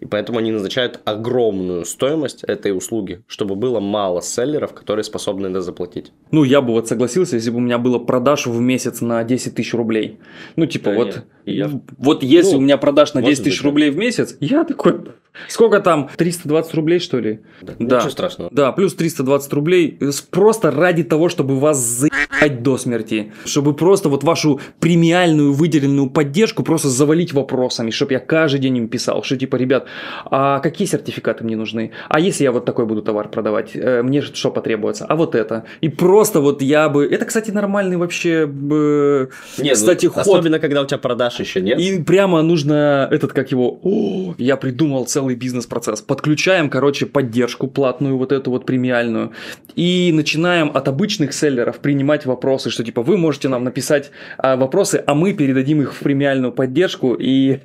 И 0.03 0.05
поэтому 0.05 0.41
они 0.41 0.51
назначают 0.51 0.99
огромную 1.05 1.85
стоимость 1.85 2.43
этой 2.43 2.77
услуги, 2.77 3.23
чтобы 3.29 3.55
было 3.55 3.79
мало 3.79 4.21
селлеров, 4.21 4.75
которые 4.75 5.05
способны 5.05 5.47
это 5.47 5.61
заплатить. 5.61 6.11
Ну, 6.33 6.43
я 6.43 6.61
бы 6.61 6.73
вот 6.73 6.88
согласился, 6.88 7.37
если 7.37 7.51
бы 7.51 7.59
у 7.59 7.61
меня 7.61 7.79
было 7.79 8.01
продаж 8.01 8.47
в 8.49 8.61
месяц 8.61 9.01
на 9.01 9.23
10 9.23 9.55
тысяч 9.55 9.73
рублей. 9.75 10.19
Ну, 10.57 10.67
типа, 10.67 10.91
да 10.91 10.97
вот, 10.97 11.07
нет, 11.07 11.25
я... 11.45 11.71
вот 11.99 12.25
если 12.25 12.55
ну, 12.55 12.59
у 12.59 12.61
меня 12.62 12.79
продаж 12.79 13.15
на 13.15 13.23
10 13.23 13.45
тысяч 13.45 13.62
рублей 13.62 13.91
в 13.91 13.97
месяц, 13.97 14.37
я 14.41 14.65
такой, 14.65 15.05
Сколько 15.49 15.81
там? 15.81 16.11
320 16.17 16.75
рублей, 16.75 16.99
что 16.99 17.19
ли? 17.19 17.41
Да. 17.62 17.75
да. 17.79 17.97
Ничего 17.97 18.11
страшного. 18.11 18.51
Да, 18.53 18.73
плюс 18.73 18.95
320 18.95 19.53
рублей. 19.55 19.99
Просто 20.31 20.71
ради 20.71 21.05
того, 21.05 21.29
чтобы 21.31 21.59
вас 21.59 21.79
заебать 21.79 22.62
до 22.62 22.77
смерти. 22.77 23.33
Чтобы 23.47 23.75
просто 23.75 24.09
вот 24.11 24.25
вашу 24.25 24.61
премиальную 24.79 25.55
выделенную 25.55 26.11
поддержку 26.11 26.62
просто 26.62 26.88
завалить 26.88 27.33
вопросами. 27.33 27.91
Чтобы 27.91 28.12
я 28.12 28.19
каждый 28.19 28.61
день 28.61 28.77
им 28.77 28.88
писал, 28.88 29.23
что 29.23 29.38
типа, 29.38 29.57
ребят, 29.57 29.87
а 30.25 30.61
какие 30.61 30.87
сертификаты 30.87 31.45
мне 31.45 31.57
нужны? 31.57 31.93
А 32.09 32.21
если 32.21 32.45
я 32.45 32.53
вот 32.53 32.65
такой 32.65 32.87
буду 32.87 33.03
товар 33.03 33.29
продавать? 33.29 33.71
Э, 33.75 34.03
мне 34.03 34.23
что 34.23 34.51
потребуется? 34.51 35.07
А 35.09 35.17
вот 35.17 35.35
это. 35.35 35.65
И 35.81 35.89
просто 35.89 36.41
вот 36.41 36.63
я 36.63 36.89
бы... 36.89 37.07
Это, 37.07 37.25
кстати, 37.25 37.51
нормальный 37.51 37.97
вообще... 37.97 38.47
Нет, 38.47 39.31
ну, 39.59 39.73
кстати, 39.73 40.07
ну, 40.07 40.13
ход. 40.13 40.23
Особенно, 40.23 40.59
когда 40.59 40.83
у 40.83 40.87
тебя 40.87 40.99
продаж 40.99 41.41
еще 41.41 41.61
нет. 41.61 41.79
И 41.79 42.03
прямо 42.03 42.43
нужно 42.43 43.09
этот, 43.11 43.33
как 43.33 43.53
его... 43.53 43.79
О, 43.83 44.35
я 44.39 44.57
придумал 44.57 45.07
целый 45.07 45.35
бизнес-процесс. 45.35 46.03
Подключаем, 46.03 46.71
короче, 46.71 47.07
поддержку 47.07 47.69
платную, 47.69 48.17
вот 48.17 48.33
эту 48.33 48.51
вот 48.51 48.67
премиальную, 48.67 49.33
и 49.77 50.11
начинаем 50.15 50.71
от 50.75 50.89
обычных 50.89 51.33
селлеров 51.33 51.79
принимать 51.79 52.27
вопросы, 52.27 52.71
что 52.71 52.85
типа 52.85 53.03
вы 53.03 53.17
можете 53.17 53.49
нам 53.49 53.65
написать 53.65 54.11
а, 54.39 54.57
вопросы, 54.57 55.03
а 55.07 55.15
мы 55.15 55.33
передадим 55.33 55.83
их 55.83 55.95
в 55.95 56.01
премиальную 56.01 56.53
поддержку 56.53 57.15
и... 57.15 57.59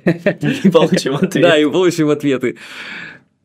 получим 0.72 1.14
ответы. 1.14 1.38
Да, 1.48 1.56
и 1.56 1.64
получим 1.64 2.10
ответы. 2.18 2.56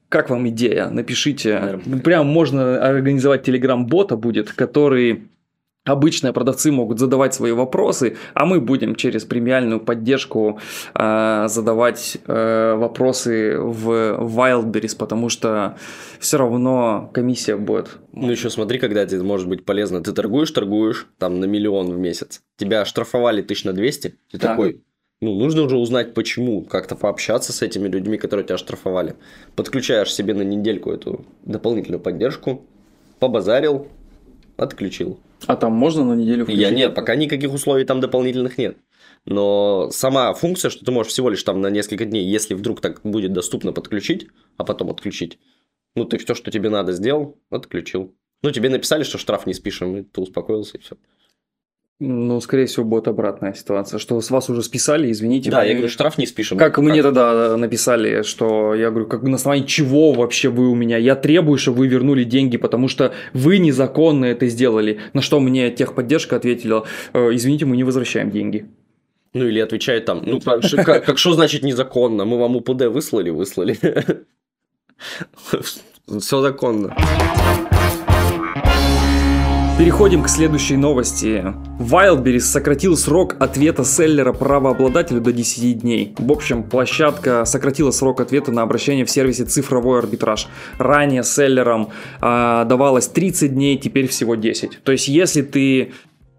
Как 0.09 0.29
вам 0.29 0.47
идея? 0.49 0.89
Напишите. 0.89 1.79
Прям 2.03 2.27
можно 2.27 2.79
организовать 2.83 3.43
телеграм-бота 3.43 4.15
будет, 4.15 4.51
который 4.51 5.23
Обычные 5.85 6.31
продавцы 6.31 6.71
могут 6.71 6.97
задавать 6.97 7.33
свои 7.33 7.51
вопросы, 7.51 8.15
а 8.33 8.45
мы 8.45 8.61
будем 8.61 8.95
через 8.95 9.25
премиальную 9.25 9.81
поддержку 9.81 10.61
э, 10.95 11.45
задавать 11.49 12.17
э, 12.25 12.75
вопросы 12.75 13.59
в 13.59 13.89
Wildberries, 14.21 14.95
потому 14.97 15.27
что 15.27 15.77
все 16.19 16.37
равно 16.37 17.11
комиссия 17.13 17.57
будет. 17.57 17.97
Ну 18.13 18.31
еще 18.31 18.49
смотри, 18.49 18.79
когда 18.79 19.05
тебе 19.05 19.23
может 19.23 19.49
быть 19.49 19.65
полезно. 19.65 20.01
Ты 20.01 20.13
торгуешь, 20.13 20.51
торгуешь 20.51 21.05
там 21.17 21.41
на 21.41 21.45
миллион 21.45 21.91
в 21.91 21.97
месяц. 21.97 22.41
Тебя 22.55 22.85
штрафовали 22.85 23.41
тысяч 23.41 23.65
на 23.65 23.73
200. 23.73 24.15
Ты 24.31 24.37
да. 24.37 24.47
такой, 24.47 24.83
ну, 25.23 25.35
нужно 25.35 25.63
уже 25.63 25.77
узнать, 25.77 26.13
почему, 26.13 26.61
как-то 26.61 26.95
пообщаться 26.95 27.53
с 27.53 27.61
этими 27.61 27.87
людьми, 27.87 28.17
которые 28.17 28.45
тебя 28.45 28.57
штрафовали. 28.57 29.15
Подключаешь 29.55 30.13
себе 30.13 30.33
на 30.33 30.41
недельку 30.41 30.91
эту 30.91 31.25
дополнительную 31.43 32.01
поддержку, 32.01 32.65
побазарил, 33.19 33.87
отключил. 34.57 35.19
А 35.47 35.55
там 35.55 35.73
можно 35.73 36.03
на 36.03 36.13
неделю 36.13 36.43
включить? 36.43 36.61
Я 36.61 36.71
нет, 36.71 36.95
пока 36.95 37.15
никаких 37.15 37.53
условий 37.53 37.85
там 37.85 37.99
дополнительных 37.99 38.57
нет. 38.57 38.77
Но 39.25 39.89
сама 39.91 40.33
функция, 40.33 40.69
что 40.69 40.83
ты 40.83 40.91
можешь 40.91 41.13
всего 41.13 41.29
лишь 41.29 41.43
там 41.43 41.61
на 41.61 41.69
несколько 41.69 42.05
дней, 42.05 42.25
если 42.25 42.53
вдруг 42.53 42.81
так 42.81 43.01
будет 43.03 43.31
доступно 43.33 43.71
подключить, 43.71 44.27
а 44.57 44.65
потом 44.65 44.89
отключить, 44.89 45.39
ну 45.95 46.05
ты 46.05 46.17
все, 46.17 46.33
что 46.35 46.51
тебе 46.51 46.69
надо, 46.69 46.91
сделал, 46.91 47.37
отключил. 47.49 48.13
Ну, 48.41 48.51
тебе 48.51 48.69
написали, 48.69 49.03
что 49.03 49.17
штраф 49.17 49.47
не 49.47 49.53
спишем, 49.53 49.95
и 49.95 50.03
ты 50.03 50.19
успокоился, 50.19 50.77
и 50.77 50.81
все. 50.81 50.97
Ну, 51.99 52.41
скорее 52.41 52.65
всего, 52.65 52.83
будет 52.83 53.07
обратная 53.07 53.53
ситуация, 53.53 53.99
что 53.99 54.19
с 54.19 54.29
вас 54.31 54.49
уже 54.49 54.63
списали, 54.63 55.11
извините. 55.11 55.51
Да, 55.51 55.61
мы... 55.61 55.67
я 55.67 55.73
говорю, 55.73 55.89
штраф 55.89 56.17
не 56.17 56.25
спишем. 56.25 56.57
Как, 56.57 56.73
как 56.75 56.83
мне 56.83 57.01
тогда 57.01 57.55
написали, 57.55 58.23
что 58.23 58.73
я 58.73 58.89
говорю, 58.89 59.07
как 59.07 59.21
на 59.23 59.35
основании 59.35 59.65
чего 59.65 60.11
вообще 60.11 60.49
вы 60.49 60.69
у 60.69 60.75
меня? 60.75 60.97
Я 60.97 61.15
требую, 61.15 61.57
чтобы 61.57 61.79
вы 61.79 61.87
вернули 61.87 62.23
деньги, 62.23 62.57
потому 62.57 62.87
что 62.87 63.13
вы 63.33 63.59
незаконно 63.59 64.25
это 64.25 64.47
сделали. 64.47 64.99
На 65.13 65.21
что 65.21 65.39
мне 65.39 65.69
техподдержка 65.69 66.35
ответила, 66.35 66.85
«Э, 67.13 67.29
извините, 67.31 67.65
мы 67.65 67.77
не 67.77 67.83
возвращаем 67.83 68.31
деньги. 68.31 68.65
Ну, 69.33 69.47
или 69.47 69.59
отвечает 69.59 70.05
там, 70.05 70.23
ну, 70.25 70.41
как 70.41 71.17
что 71.17 71.33
значит 71.33 71.63
незаконно? 71.63 72.25
Мы 72.25 72.37
вам 72.37 72.55
УПД 72.55 72.87
выслали? 72.87 73.29
Выслали. 73.29 73.77
Все 76.19 76.41
законно. 76.41 76.95
Переходим 79.75 80.21
к 80.21 80.29
следующей 80.29 80.77
новости. 80.77 81.43
Wildberries 81.79 82.41
сократил 82.41 82.95
срок 82.95 83.35
ответа 83.39 83.83
селлера 83.83 84.31
правообладателю 84.31 85.19
до 85.19 85.33
10 85.33 85.79
дней. 85.79 86.13
В 86.19 86.31
общем, 86.31 86.61
площадка 86.61 87.43
сократила 87.45 87.89
срок 87.89 88.21
ответа 88.21 88.51
на 88.51 88.61
обращение 88.61 89.03
в 89.03 89.09
сервисе 89.09 89.45
цифровой 89.45 89.97
арбитраж. 89.97 90.47
Ранее 90.77 91.23
селлерам 91.23 91.89
э, 92.21 92.65
давалось 92.67 93.07
30 93.07 93.55
дней, 93.55 93.79
теперь 93.79 94.07
всего 94.07 94.35
10. 94.35 94.83
То 94.83 94.91
есть, 94.91 95.07
если 95.07 95.41
ты 95.41 95.91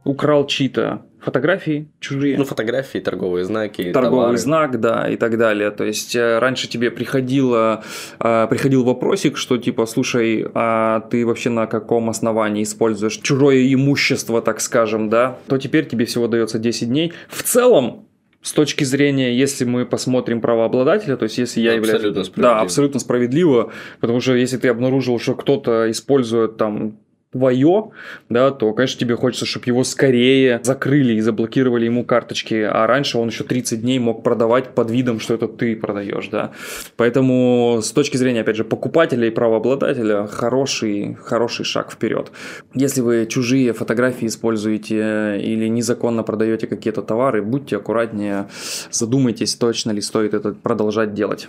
украл 0.04 0.46
чьи-то 0.46 1.02
фотографии 1.24 1.88
чужие. 2.00 2.36
Ну, 2.36 2.44
фотографии, 2.44 2.98
торговые 2.98 3.44
знаки, 3.44 3.92
торговый 3.92 4.20
товары. 4.20 4.38
знак, 4.38 4.80
да, 4.80 5.08
и 5.08 5.16
так 5.16 5.38
далее. 5.38 5.70
То 5.70 5.84
есть 5.84 6.14
э, 6.14 6.38
раньше 6.38 6.68
тебе 6.68 6.90
приходило, 6.90 7.82
э, 8.20 8.46
приходил 8.48 8.84
вопросик, 8.84 9.36
что 9.36 9.56
типа, 9.56 9.86
слушай, 9.86 10.46
а 10.54 11.00
ты 11.10 11.26
вообще 11.26 11.50
на 11.50 11.66
каком 11.66 12.10
основании 12.10 12.62
используешь 12.62 13.16
чужое 13.16 13.72
имущество, 13.72 14.42
так 14.42 14.60
скажем, 14.60 15.08
да, 15.08 15.38
то 15.46 15.58
теперь 15.58 15.86
тебе 15.86 16.04
всего 16.04 16.28
дается 16.28 16.58
10 16.58 16.88
дней. 16.88 17.12
В 17.28 17.42
целом, 17.42 18.06
с 18.42 18.52
точки 18.52 18.84
зрения, 18.84 19.34
если 19.34 19.64
мы 19.64 19.86
посмотрим 19.86 20.42
правообладателя, 20.42 21.16
то 21.16 21.22
есть 21.24 21.38
если 21.38 21.62
я 21.62 21.78
Абсолютно 21.78 22.06
являюсь... 22.08 22.26
справедливо. 22.26 22.54
Да, 22.54 22.60
абсолютно 22.60 23.00
справедливо, 23.00 23.72
потому 24.00 24.20
что 24.20 24.34
если 24.34 24.58
ты 24.58 24.68
обнаружил, 24.68 25.18
что 25.18 25.34
кто-то 25.34 25.90
использует 25.90 26.58
там 26.58 26.98
твое, 27.34 27.90
да, 28.28 28.52
то, 28.52 28.72
конечно, 28.72 29.00
тебе 29.00 29.16
хочется, 29.16 29.44
чтобы 29.44 29.66
его 29.66 29.82
скорее 29.82 30.60
закрыли 30.62 31.14
и 31.14 31.20
заблокировали 31.20 31.86
ему 31.86 32.04
карточки, 32.04 32.54
а 32.54 32.86
раньше 32.86 33.18
он 33.18 33.28
еще 33.28 33.42
30 33.42 33.80
дней 33.82 33.98
мог 33.98 34.22
продавать 34.22 34.68
под 34.74 34.90
видом, 34.90 35.18
что 35.18 35.34
это 35.34 35.48
ты 35.48 35.74
продаешь, 35.74 36.28
да. 36.28 36.52
Поэтому 36.96 37.80
с 37.82 37.90
точки 37.90 38.16
зрения, 38.16 38.42
опять 38.42 38.56
же, 38.56 38.64
покупателя 38.64 39.26
и 39.26 39.30
правообладателя, 39.30 40.28
хороший, 40.28 41.16
хороший 41.20 41.64
шаг 41.64 41.90
вперед. 41.90 42.30
Если 42.72 43.00
вы 43.00 43.26
чужие 43.26 43.72
фотографии 43.72 44.26
используете 44.26 45.40
или 45.40 45.66
незаконно 45.66 46.22
продаете 46.22 46.68
какие-то 46.68 47.02
товары, 47.02 47.42
будьте 47.42 47.76
аккуратнее, 47.76 48.46
задумайтесь, 48.92 49.56
точно 49.56 49.90
ли 49.90 50.00
стоит 50.00 50.34
это 50.34 50.52
продолжать 50.52 51.14
делать. 51.14 51.48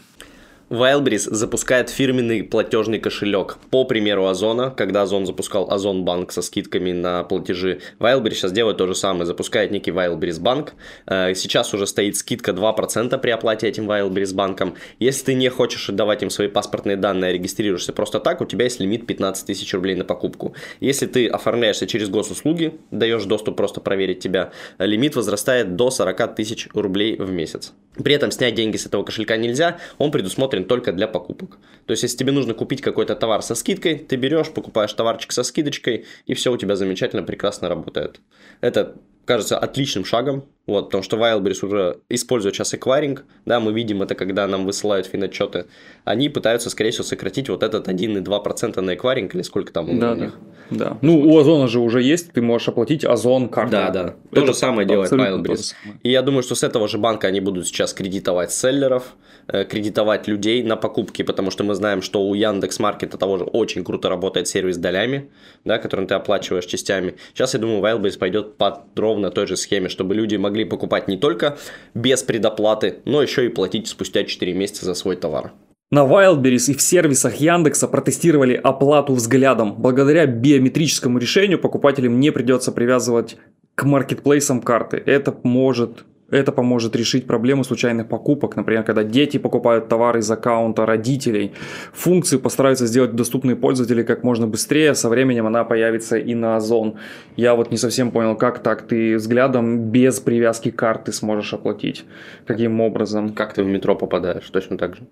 Wildberries 0.72 1.32
запускает 1.32 1.92
фирменный 1.92 2.44
платежный 2.44 2.98
кошелек. 2.98 3.58
По 3.70 3.84
примеру 3.86 4.26
Озона, 4.26 4.72
когда 4.72 5.04
Озон 5.04 5.28
запускал 5.28 5.70
Озон 5.72 6.06
Банк 6.06 6.32
со 6.32 6.42
скидками 6.42 6.92
на 6.92 7.24
платежи, 7.24 7.82
Wildberries 8.00 8.34
сейчас 8.34 8.52
делает 8.52 8.78
то 8.78 8.88
же 8.88 8.96
самое, 8.96 9.28
запускает 9.28 9.70
некий 9.70 9.92
Wildberries 9.92 10.42
Банк. 10.42 10.74
Э, 11.06 11.36
Сейчас 11.36 11.72
уже 11.76 11.86
стоит 11.86 12.18
скидка 12.18 12.52
2% 12.52 13.16
при 13.20 13.30
оплате 13.30 13.68
этим 13.68 13.90
Wildberries 13.90 14.34
банком. 14.34 14.74
Если 14.98 15.26
ты 15.26 15.34
не 15.36 15.50
хочешь 15.50 15.88
отдавать 15.88 16.24
им 16.24 16.32
свои 16.32 16.48
паспортные 16.48 16.98
данные, 16.98 17.30
а 17.30 17.34
регистрируешься 17.34 17.94
просто 17.94 18.20
так, 18.20 18.42
у 18.42 18.46
тебя 18.46 18.64
есть 18.64 18.80
лимит 18.80 19.06
15 19.06 19.46
тысяч 19.46 19.72
рублей 19.72 19.96
на 19.96 20.04
покупку. 20.04 20.56
Если 20.80 21.06
ты 21.06 21.28
оформляешься 21.28 21.86
через 21.86 22.10
госуслуги, 22.10 22.74
даешь 22.90 23.26
доступ 23.26 23.56
просто 23.56 23.82
проверить 23.82 24.20
тебя, 24.20 24.52
э, 24.80 24.86
лимит 24.88 25.16
возрастает 25.16 25.76
до 25.76 25.92
40 25.92 26.36
тысяч 26.36 26.70
рублей 26.74 27.18
в 27.18 27.32
месяц. 27.32 27.74
При 28.04 28.16
этом 28.16 28.32
снять 28.32 28.56
деньги 28.56 28.78
с 28.78 28.88
этого 28.88 29.04
кошелька 29.04 29.38
нельзя, 29.38 29.78
он 30.00 30.12
предусмотрен 30.12 30.55
только 30.64 30.94
для 30.94 31.08
покупок. 31.08 31.58
То 31.86 31.92
есть, 31.92 32.04
если 32.04 32.18
тебе 32.18 32.32
нужно 32.32 32.54
купить 32.54 32.82
какой-то 32.82 33.16
товар 33.16 33.42
со 33.42 33.54
скидкой, 33.54 33.98
ты 33.98 34.16
берешь, 34.16 34.50
покупаешь 34.50 34.94
товарчик 34.94 35.34
со 35.34 35.44
скидочкой, 35.44 36.06
и 36.26 36.34
все 36.34 36.54
у 36.54 36.58
тебя 36.58 36.76
замечательно, 36.78 37.22
прекрасно 37.24 37.68
работает. 37.68 38.22
Это 38.62 38.96
кажется 39.26 39.58
отличным 39.58 40.06
шагом, 40.06 40.46
вот, 40.68 40.86
потому 40.86 41.04
что 41.04 41.18
Wildberries 41.18 41.66
уже 41.66 41.98
использует 42.10 42.56
сейчас 42.56 42.74
эквайринг, 42.76 43.26
да, 43.46 43.60
мы 43.60 43.74
видим 43.74 44.04
это, 44.04 44.14
когда 44.16 44.48
нам 44.48 44.66
высылают 44.66 45.08
финотчеты, 45.08 45.66
они 46.04 46.30
пытаются, 46.30 46.70
скорее 46.70 46.92
всего, 46.92 47.04
сократить 47.04 47.50
вот 47.50 47.64
этот 47.64 47.88
1,2% 47.88 48.82
на 48.82 48.94
эквайринг, 48.94 49.34
или 49.36 49.42
сколько 49.42 49.74
там 49.74 49.90
у 49.90 50.00
Да, 50.00 50.16
них. 50.16 50.34
да, 50.70 50.78
да. 50.90 50.98
Ну, 51.02 51.20
у 51.22 51.38
Озона 51.40 51.68
же 51.68 51.80
уже 51.80 52.04
есть, 52.04 52.34
ты 52.34 52.42
можешь 52.44 52.68
оплатить 52.68 53.04
Озон 53.04 53.50
картой. 53.50 53.72
Да, 53.72 53.90
да. 53.90 54.16
То 54.32 54.46
же 54.46 54.54
самое 54.54 54.88
делает 54.88 55.10
то 55.10 55.16
Wildberries. 55.16 55.74
И 56.04 56.12
я 56.12 56.22
думаю, 56.22 56.44
что 56.44 56.54
с 56.54 56.62
этого 56.64 56.88
же 56.88 57.00
банка 57.00 57.28
они 57.28 57.40
будут 57.40 57.66
сейчас 57.66 57.94
кредитовать 57.94 58.52
селлеров, 58.52 59.16
кредитовать 59.48 60.28
людей 60.28 60.64
на 60.64 60.76
покупки, 60.76 61.22
потому 61.22 61.52
что 61.52 61.64
мы 61.64 61.76
знаем, 61.76 62.02
что 62.02 62.22
у 62.22 62.34
Яндекс 62.34 62.80
Маркета 62.80 63.18
того 63.18 63.38
же 63.38 63.44
очень 63.44 63.84
круто 63.84 64.10
работает 64.10 64.48
сервис 64.48 64.78
долями, 64.78 65.30
да, 65.64 65.78
которым 65.78 66.08
ты 66.08 66.16
оплачиваешь 66.16 66.66
частями. 66.66 67.16
Сейчас, 67.34 67.54
я 67.54 67.60
думаю, 67.60 67.82
Wildberries 67.82 68.18
пойдет 68.18 68.58
по 68.58 68.86
ровно 68.96 69.32
той 69.32 69.48
же 69.48 69.56
схеме, 69.56 69.90
чтобы 69.90 70.16
люди 70.16 70.36
могли 70.36 70.66
покупать 70.66 71.08
не 71.08 71.18
только 71.18 71.58
без 71.94 72.24
предоплаты, 72.24 73.00
но 73.06 73.22
еще 73.22 73.46
и 73.46 73.50
платить 73.50 73.88
спустя 73.88 74.24
4 74.24 74.54
месяца 74.54 74.86
за 74.86 74.94
свой 74.94 75.16
товар. 75.16 75.54
На 75.92 76.04
Wildberries 76.04 76.72
и 76.72 76.74
в 76.74 76.82
сервисах 76.82 77.36
Яндекса 77.36 77.88
протестировали 77.88 78.60
оплату 78.62 79.14
взглядом. 79.14 79.76
Благодаря 79.78 80.26
биометрическому 80.26 81.20
решению 81.20 81.60
покупателям 81.60 82.20
не 82.20 82.32
придется 82.32 82.72
привязывать 82.72 83.38
к 83.76 83.84
маркетплейсам 83.84 84.62
карты. 84.62 85.02
Это 85.06 85.38
может 85.44 86.06
это 86.30 86.52
поможет 86.52 86.96
решить 86.96 87.28
проблему 87.28 87.64
случайных 87.64 88.08
покупок, 88.08 88.56
например, 88.56 88.84
когда 88.84 89.04
дети 89.04 89.38
покупают 89.38 89.88
товары 89.88 90.20
из 90.20 90.32
аккаунта 90.32 90.86
родителей. 90.86 91.54
Функции 91.94 92.38
постараются 92.38 92.88
сделать 92.88 93.16
доступные 93.16 93.56
пользователи 93.56 94.04
как 94.04 94.24
можно 94.24 94.48
быстрее, 94.48 94.96
со 94.96 95.10
временем 95.10 95.46
она 95.46 95.64
появится 95.64 96.18
и 96.18 96.34
на 96.34 96.56
Озон. 96.56 96.96
Я 97.36 97.56
вот 97.56 97.72
не 97.72 97.78
совсем 97.78 98.12
понял, 98.12 98.36
как 98.36 98.60
так 98.60 98.88
ты 98.88 99.18
взглядом 99.18 99.92
без 99.92 100.20
привязки 100.20 100.72
карты 100.72 101.12
сможешь 101.12 101.54
оплатить, 101.54 102.06
каким 102.46 102.82
образом. 102.82 103.34
Как 103.34 103.54
ты 103.54 103.64
в 103.64 103.68
метро 103.68 103.96
попадаешь? 103.96 104.50
Точно 104.50 104.78
так 104.78 104.96
же. 104.96 105.04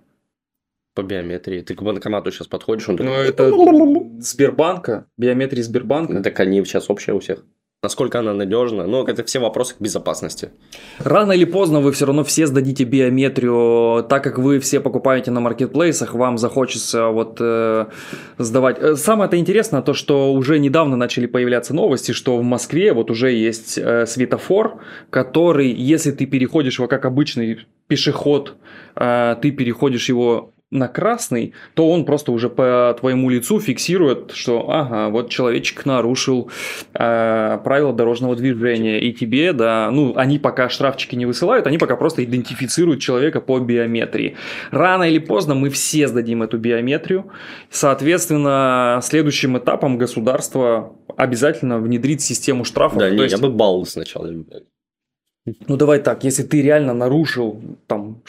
По 0.96 1.02
биометрии. 1.02 1.62
Ты 1.62 1.74
к 1.74 1.82
банкомату 1.82 2.32
сейчас 2.32 2.48
подходишь, 2.48 2.88
он 2.88 2.98
Ну, 2.98 3.06
такой... 3.06 3.28
это 3.28 4.22
Сбербанка, 4.22 5.08
биометрия 5.18 5.64
Сбербанка. 5.64 6.22
Так 6.22 6.40
они 6.40 6.64
сейчас 6.66 6.90
общие 6.90 7.16
у 7.16 7.20
всех. 7.20 7.44
Насколько 7.84 8.20
она 8.20 8.34
надежна? 8.34 8.88
Ну, 8.88 9.06
это 9.06 9.26
все 9.26 9.40
вопросы 9.40 9.76
к 9.76 9.82
безопасности. 9.82 10.52
Рано 11.00 11.34
или 11.34 11.44
поздно 11.44 11.82
вы 11.82 11.92
все 11.92 12.06
равно 12.06 12.24
все 12.24 12.48
сдадите 12.48 12.86
биометрию, 12.86 14.06
так 14.08 14.24
как 14.24 14.40
вы 14.40 14.60
все 14.60 14.80
покупаете 14.80 15.32
на 15.32 15.42
маркетплейсах, 15.42 16.14
вам 16.14 16.38
захочется 16.38 17.08
вот 17.08 17.40
э, 17.42 17.88
сдавать. 18.38 18.78
Э, 18.80 18.96
Самое-то 18.96 19.38
интересное 19.38 19.82
то, 19.82 19.94
что 19.94 20.32
уже 20.32 20.60
недавно 20.60 20.96
начали 20.96 21.26
появляться 21.26 21.74
новости, 21.74 22.14
что 22.14 22.38
в 22.38 22.44
Москве 22.44 22.94
вот 22.94 23.12
уже 23.12 23.34
есть 23.34 23.78
э, 23.78 24.06
светофор, 24.06 24.80
который, 25.10 25.70
если 25.74 26.12
ты 26.12 26.26
переходишь 26.26 26.80
его 26.80 26.88
как 26.88 27.04
обычный 27.04 27.68
пешеход, 27.88 28.56
э, 28.96 29.36
ты 29.42 29.52
переходишь 29.52 30.08
его 30.08 30.54
на 30.74 30.88
красный, 30.88 31.54
то 31.76 31.90
он 31.90 32.06
просто 32.06 32.32
уже 32.32 32.50
по 32.50 32.96
твоему 33.00 33.30
лицу 33.30 33.60
фиксирует, 33.60 34.32
что 34.32 34.70
ага, 34.70 35.10
вот 35.10 35.30
человечек 35.30 35.86
нарушил 35.86 36.50
э, 36.94 37.60
правила 37.64 37.94
дорожного 37.94 38.36
движения, 38.36 39.00
и 39.00 39.14
тебе, 39.14 39.54
да, 39.54 39.90
ну, 39.92 40.14
они 40.16 40.40
пока 40.40 40.70
штрафчики 40.70 41.16
не 41.16 41.26
высылают, 41.26 41.68
они 41.68 41.78
пока 41.78 41.96
просто 41.96 42.24
идентифицируют 42.24 43.02
человека 43.02 43.40
по 43.40 43.60
биометрии. 43.60 44.36
Рано 44.72 45.04
или 45.04 45.20
поздно 45.20 45.56
мы 45.56 45.70
все 45.70 46.08
сдадим 46.08 46.44
эту 46.44 46.58
биометрию, 46.58 47.32
соответственно, 47.70 49.00
следующим 49.04 49.58
этапом 49.58 49.98
государство 49.98 50.96
обязательно 51.16 51.78
внедрит 51.80 52.22
систему 52.22 52.66
штрафов. 52.66 53.00
Да, 53.00 53.10
не, 53.10 53.22
есть- 53.22 53.36
я 53.36 53.38
бы 53.38 53.50
баллы 53.50 53.86
сначала. 53.86 54.30
ну 55.68 55.78
давай 55.78 56.00
так, 56.00 56.24
если 56.24 56.44
ты 56.44 56.62
реально 56.62 56.94
нарушил 56.94 57.62
там, 57.88 58.24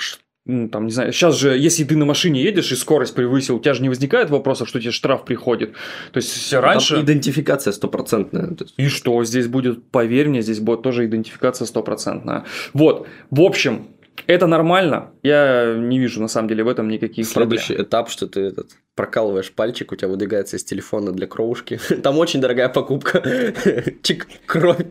ну, 0.46 0.68
там, 0.68 0.85
не 0.85 0.92
знаю, 0.92 1.12
сейчас 1.12 1.38
же, 1.38 1.57
если 1.57 1.85
ты 1.85 1.96
на 1.96 2.04
машине 2.04 2.42
едешь 2.42 2.70
и 2.70 2.76
скорость 2.76 3.14
превысил, 3.14 3.57
у 3.57 3.61
тебя 3.61 3.72
же 3.72 3.83
не 3.83 3.88
возникает 3.88 4.28
вопросов, 4.28 4.68
что 4.68 4.78
тебе 4.78 4.90
штраф 4.90 5.24
приходит. 5.24 5.72
То 6.12 6.18
есть 6.18 6.52
раньше... 6.52 6.96
Там 6.96 7.04
идентификация 7.04 7.72
стопроцентная. 7.72 8.54
И 8.76 8.88
что 8.88 9.24
здесь 9.24 9.46
будет, 9.46 9.88
поверь 9.90 10.28
мне, 10.28 10.42
здесь 10.42 10.61
будет 10.61 10.83
тоже 10.83 11.07
идентификация 11.07 11.64
стопроцентная. 11.64 12.44
Вот, 12.74 13.09
в 13.30 13.40
общем, 13.40 13.88
это 14.26 14.46
нормально. 14.46 15.12
Я 15.22 15.76
не 15.78 15.98
вижу 15.98 16.20
на 16.20 16.28
самом 16.28 16.48
деле 16.48 16.62
в 16.62 16.68
этом 16.68 16.88
никаких 16.88 17.33
проблем. 17.33 17.59
Следующий 17.59 17.83
этап, 17.83 18.11
что 18.11 18.26
ты 18.26 18.40
этот, 18.40 18.70
прокалываешь 18.94 19.50
пальчик, 19.50 19.92
у 19.92 19.96
тебя 19.96 20.09
выдвигается 20.09 20.57
из 20.57 20.64
телефона 20.64 21.12
для 21.12 21.26
кровушки. 21.26 21.80
Там 22.02 22.18
очень 22.18 22.42
дорогая 22.42 22.68
покупка. 22.68 23.22
Чик, 24.02 24.26
кровь. 24.44 24.85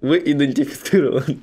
Вы 0.00 0.22
идентифицированы. 0.24 1.38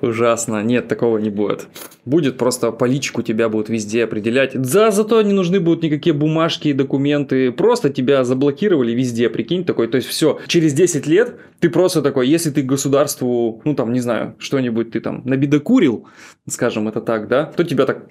Ужасно. 0.00 0.62
Нет, 0.62 0.88
такого 0.88 1.18
не 1.18 1.30
будет. 1.30 1.68
Будет 2.04 2.38
просто 2.38 2.72
по 2.72 2.84
личику 2.84 3.22
тебя 3.22 3.48
будут 3.48 3.68
везде 3.68 4.04
определять. 4.04 4.52
За, 4.54 4.90
зато 4.90 5.22
не 5.22 5.32
нужны 5.32 5.60
будут 5.60 5.82
никакие 5.82 6.14
бумажки 6.14 6.68
и 6.68 6.72
документы. 6.72 7.52
Просто 7.52 7.90
тебя 7.90 8.24
заблокировали 8.24 8.92
везде, 8.92 9.28
прикинь, 9.28 9.64
такой. 9.64 9.88
То 9.88 9.96
есть 9.96 10.08
все, 10.08 10.38
через 10.46 10.72
10 10.72 11.06
лет 11.06 11.36
ты 11.60 11.70
просто 11.70 12.02
такой, 12.02 12.28
если 12.28 12.50
ты 12.50 12.62
государству, 12.62 13.60
ну 13.64 13.74
там, 13.74 13.92
не 13.92 14.00
знаю, 14.00 14.34
что-нибудь 14.38 14.90
ты 14.90 15.00
там 15.00 15.22
набедокурил, 15.24 16.06
скажем 16.48 16.88
это 16.88 17.00
так, 17.00 17.28
да, 17.28 17.44
то 17.44 17.64
тебя 17.64 17.86
так 17.86 18.08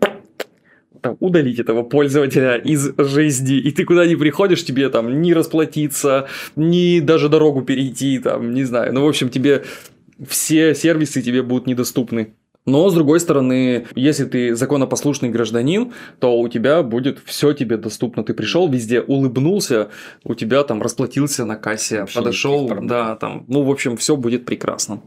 там, 1.02 1.18
удалить 1.20 1.60
этого 1.60 1.84
пользователя 1.84 2.56
из 2.56 2.94
жизни, 2.98 3.58
и 3.58 3.72
ты 3.72 3.86
куда 3.86 4.06
ни 4.06 4.16
приходишь, 4.16 4.64
тебе 4.64 4.90
там 4.90 5.22
не 5.22 5.34
расплатиться, 5.34 6.28
ни 6.56 7.00
даже 7.00 7.28
дорогу 7.28 7.64
перейти, 7.64 8.20
там, 8.20 8.54
не 8.54 8.64
знаю. 8.64 8.94
Ну, 8.94 9.04
в 9.04 9.08
общем, 9.08 9.30
тебе 9.30 9.64
все 10.28 10.76
сервисы 10.76 11.22
тебе 11.22 11.44
будут 11.44 11.68
недоступны. 11.68 12.34
Но, 12.66 12.88
с 12.90 12.94
другой 12.94 13.20
стороны, 13.20 13.88
если 13.96 14.26
ты 14.26 14.56
законопослушный 14.56 15.30
гражданин, 15.30 15.94
то 16.20 16.40
у 16.40 16.48
тебя 16.48 16.84
будет 16.84 17.20
все 17.26 17.54
тебе 17.54 17.78
доступно. 17.78 18.24
Ты 18.24 18.36
пришел 18.36 18.70
везде, 18.70 19.02
улыбнулся, 19.02 19.90
у 20.24 20.36
тебя 20.36 20.64
там 20.64 20.80
расплатился 20.82 21.46
на 21.46 21.56
кассе, 21.56 22.02
Вообще 22.02 22.20
подошел, 22.20 22.72
да, 22.84 23.16
там, 23.16 23.46
ну, 23.48 23.64
в 23.64 23.72
общем, 23.72 23.98
все 23.98 24.16
будет 24.16 24.46
прекрасно. 24.46 25.02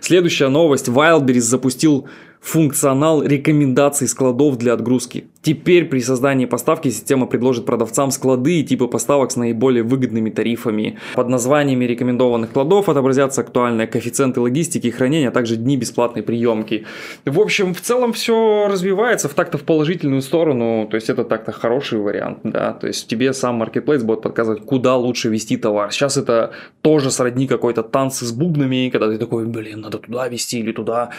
Следующая 0.00 0.48
новость. 0.48 0.88
Wildberries 0.88 1.40
запустил 1.40 2.08
функционал 2.40 3.22
рекомендаций 3.22 4.08
складов 4.08 4.56
для 4.56 4.72
отгрузки. 4.72 5.26
Теперь 5.44 5.84
при 5.84 6.00
создании 6.00 6.46
поставки 6.46 6.88
система 6.88 7.26
предложит 7.26 7.66
продавцам 7.66 8.10
склады 8.10 8.60
и 8.60 8.64
типы 8.64 8.88
поставок 8.88 9.30
с 9.30 9.36
наиболее 9.36 9.82
выгодными 9.82 10.30
тарифами. 10.30 10.98
Под 11.14 11.28
названиями 11.28 11.84
рекомендованных 11.84 12.50
кладов 12.50 12.88
отобразятся 12.88 13.42
актуальные 13.42 13.86
коэффициенты 13.86 14.40
логистики 14.40 14.86
и 14.86 14.90
хранения, 14.90 15.28
а 15.28 15.32
также 15.32 15.56
дни 15.56 15.76
бесплатной 15.76 16.22
приемки. 16.22 16.86
В 17.26 17.38
общем, 17.38 17.74
в 17.74 17.82
целом 17.82 18.14
все 18.14 18.68
развивается 18.70 19.28
в 19.28 19.34
так-то 19.34 19.58
в 19.58 19.64
положительную 19.64 20.22
сторону, 20.22 20.88
то 20.90 20.94
есть 20.94 21.10
это 21.10 21.24
так-то 21.24 21.52
хороший 21.52 21.98
вариант, 21.98 22.38
да, 22.42 22.72
то 22.72 22.86
есть 22.86 23.06
тебе 23.06 23.34
сам 23.34 23.56
маркетплейс 23.56 24.02
будет 24.02 24.22
подсказывать, 24.22 24.62
куда 24.62 24.96
лучше 24.96 25.28
вести 25.28 25.58
товар. 25.58 25.92
Сейчас 25.92 26.16
это 26.16 26.52
тоже 26.80 27.10
сродни 27.10 27.46
какой-то 27.46 27.82
танцы 27.82 28.24
с 28.24 28.32
бубнами, 28.32 28.88
когда 28.88 29.10
ты 29.10 29.18
такой, 29.18 29.44
блин, 29.44 29.82
надо 29.82 29.98
туда 29.98 30.26
вести 30.28 30.60
или 30.60 30.72
туда. 30.72 31.10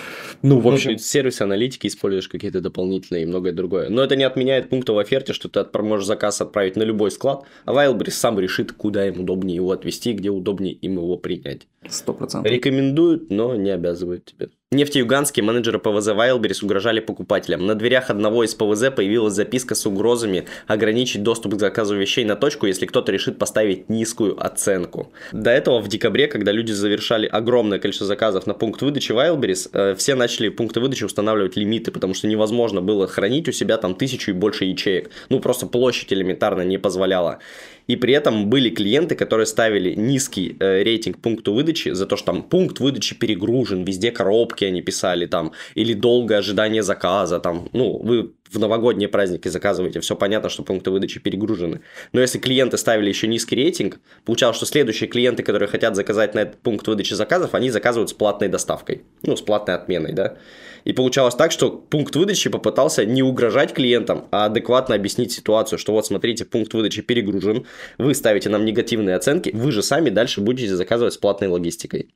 Ну, 0.42 0.60
в 0.60 0.68
общем... 0.68 0.94
Ну, 0.94 0.98
сервис 0.98 1.42
аналитики 1.42 1.86
используешь 1.86 2.28
какие-то 2.28 2.60
дополнительные 2.60 3.24
и 3.24 3.26
многое 3.28 3.54
другое. 3.54 3.90
Но 3.90 4.04
это 4.04 4.15
это 4.16 4.20
не 4.20 4.24
отменяет 4.24 4.70
пункта 4.70 4.94
в 4.94 4.98
оферте, 4.98 5.34
что 5.34 5.50
ты 5.50 5.82
можешь 5.82 6.06
заказ 6.06 6.42
отправить 6.42 6.76
на 6.76 6.84
любой 6.84 7.12
склад, 7.12 7.44
а 7.66 7.74
Wildberries 7.74 8.12
сам 8.12 8.40
решит, 8.40 8.72
куда 8.72 9.08
им 9.08 9.20
удобнее 9.20 9.56
его 9.56 9.72
отвезти, 9.72 10.14
где 10.14 10.30
удобнее 10.30 10.74
им 10.74 10.94
его 10.94 11.18
принять. 11.18 11.68
Сто 11.88 12.14
процентов. 12.14 12.52
Рекомендуют, 12.52 13.30
но 13.30 13.56
не 13.56 13.72
обязывают 13.72 14.26
тебя. 14.26 14.48
Нефтеюганские 14.76 15.44
менеджеры 15.46 15.80
ПВЗ 15.80 16.10
Wildberries 16.10 16.64
угрожали 16.64 17.00
покупателям. 17.00 17.66
На 17.66 17.76
дверях 17.76 18.10
одного 18.10 18.44
из 18.44 18.54
ПВЗ 18.56 18.92
появилась 18.94 19.34
записка 19.34 19.74
с 19.74 19.86
угрозами 19.86 20.48
ограничить 20.68 21.24
доступ 21.24 21.56
к 21.56 21.60
заказу 21.60 21.96
вещей 21.96 22.26
на 22.26 22.36
точку, 22.36 22.66
если 22.66 22.86
кто-то 22.86 23.14
решит 23.14 23.40
поставить 23.40 23.90
низкую 23.90 24.36
оценку. 24.46 25.14
До 25.32 25.50
этого 25.50 25.80
в 25.80 25.88
декабре, 25.88 26.28
когда 26.28 26.52
люди 26.52 26.74
завершали 26.74 27.26
огромное 27.26 27.80
количество 27.80 28.06
заказов 28.06 28.48
на 28.48 28.54
пункт 28.54 28.82
выдачи 28.82 29.14
Wildberries, 29.14 29.70
э, 29.72 29.96
все 29.96 30.16
начали 30.16 30.50
пункты 30.50 30.82
выдачи 30.82 31.06
устанавливать 31.06 31.56
лимиты, 31.56 31.92
потому 31.92 32.14
что 32.14 32.28
невозможно 32.28 32.82
было 32.82 33.08
хранить 33.08 33.48
у 33.48 33.54
себя 33.54 33.78
там 33.78 33.96
тысячу 33.96 34.32
и 34.32 34.34
больше 34.34 34.66
ячеек. 34.66 35.10
Ну, 35.30 35.40
просто 35.40 35.68
площадь 35.68 36.12
элементарно 36.12 36.64
не 36.64 36.78
позволяла. 36.78 37.40
И 37.88 37.96
при 37.96 38.14
этом 38.14 38.50
были 38.50 38.70
клиенты, 38.70 39.16
которые 39.16 39.46
ставили 39.46 39.94
низкий 39.94 40.56
э, 40.60 40.84
рейтинг 40.84 41.20
пункту 41.20 41.54
выдачи 41.54 41.90
за 41.94 42.06
то, 42.06 42.18
что 42.18 42.28
там 42.28 42.44
пункт 42.44 42.80
выдачи 42.80 43.16
перегружен, 43.16 43.84
везде 43.84 44.12
коробки 44.12 44.66
они 44.66 44.82
писали 44.82 45.26
там, 45.26 45.52
или 45.76 45.94
долгое 45.94 46.40
ожидание 46.40 46.84
заказа, 46.84 47.40
там, 47.40 47.70
ну, 47.74 47.98
вы 47.98 48.32
в 48.56 48.60
новогодние 48.60 49.08
праздники 49.08 49.48
заказываете, 49.48 50.00
все 50.00 50.16
понятно, 50.16 50.50
что 50.50 50.64
пункты 50.64 50.92
выдачи 50.92 51.20
перегружены. 51.20 51.82
Но 52.14 52.22
если 52.22 52.40
клиенты 52.40 52.78
ставили 52.78 53.10
еще 53.10 53.28
низкий 53.28 53.56
рейтинг, 53.56 54.00
получалось, 54.26 54.58
что 54.58 54.66
следующие 54.66 55.10
клиенты, 55.10 55.44
которые 55.44 55.68
хотят 55.70 55.96
заказать 55.96 56.34
на 56.36 56.40
этот 56.40 56.58
пункт 56.58 56.88
выдачи 56.88 57.14
заказов, 57.14 57.54
они 57.54 57.70
заказывают 57.70 58.10
с 58.10 58.14
платной 58.14 58.50
доставкой, 58.50 59.04
ну, 59.24 59.36
с 59.36 59.42
платной 59.42 59.76
отменой, 59.76 60.14
да. 60.14 60.38
И 60.86 60.94
получалось 60.94 61.36
так, 61.36 61.52
что 61.52 61.72
пункт 61.72 62.16
выдачи 62.16 62.50
попытался 62.50 63.06
не 63.06 63.24
угрожать 63.24 63.74
клиентам, 63.74 64.28
а 64.32 64.46
адекватно 64.46 64.96
объяснить 64.96 65.32
ситуацию, 65.32 65.80
что 65.80 65.94
вот 65.94 66.06
смотрите, 66.06 66.46
пункт 66.46 66.74
выдачи 66.74 67.02
перегружен, 67.02 67.66
вы 67.98 68.14
ставите 68.14 68.50
нам 68.50 68.66
негативные 68.66 69.16
оценки, 69.16 69.50
вы 69.54 69.72
же 69.72 69.82
сами 69.82 70.10
дальше 70.10 70.42
будете 70.42 70.76
заказывать 70.76 71.14
с 71.14 71.18
платной 71.18 71.50
логистикой. 71.50 72.10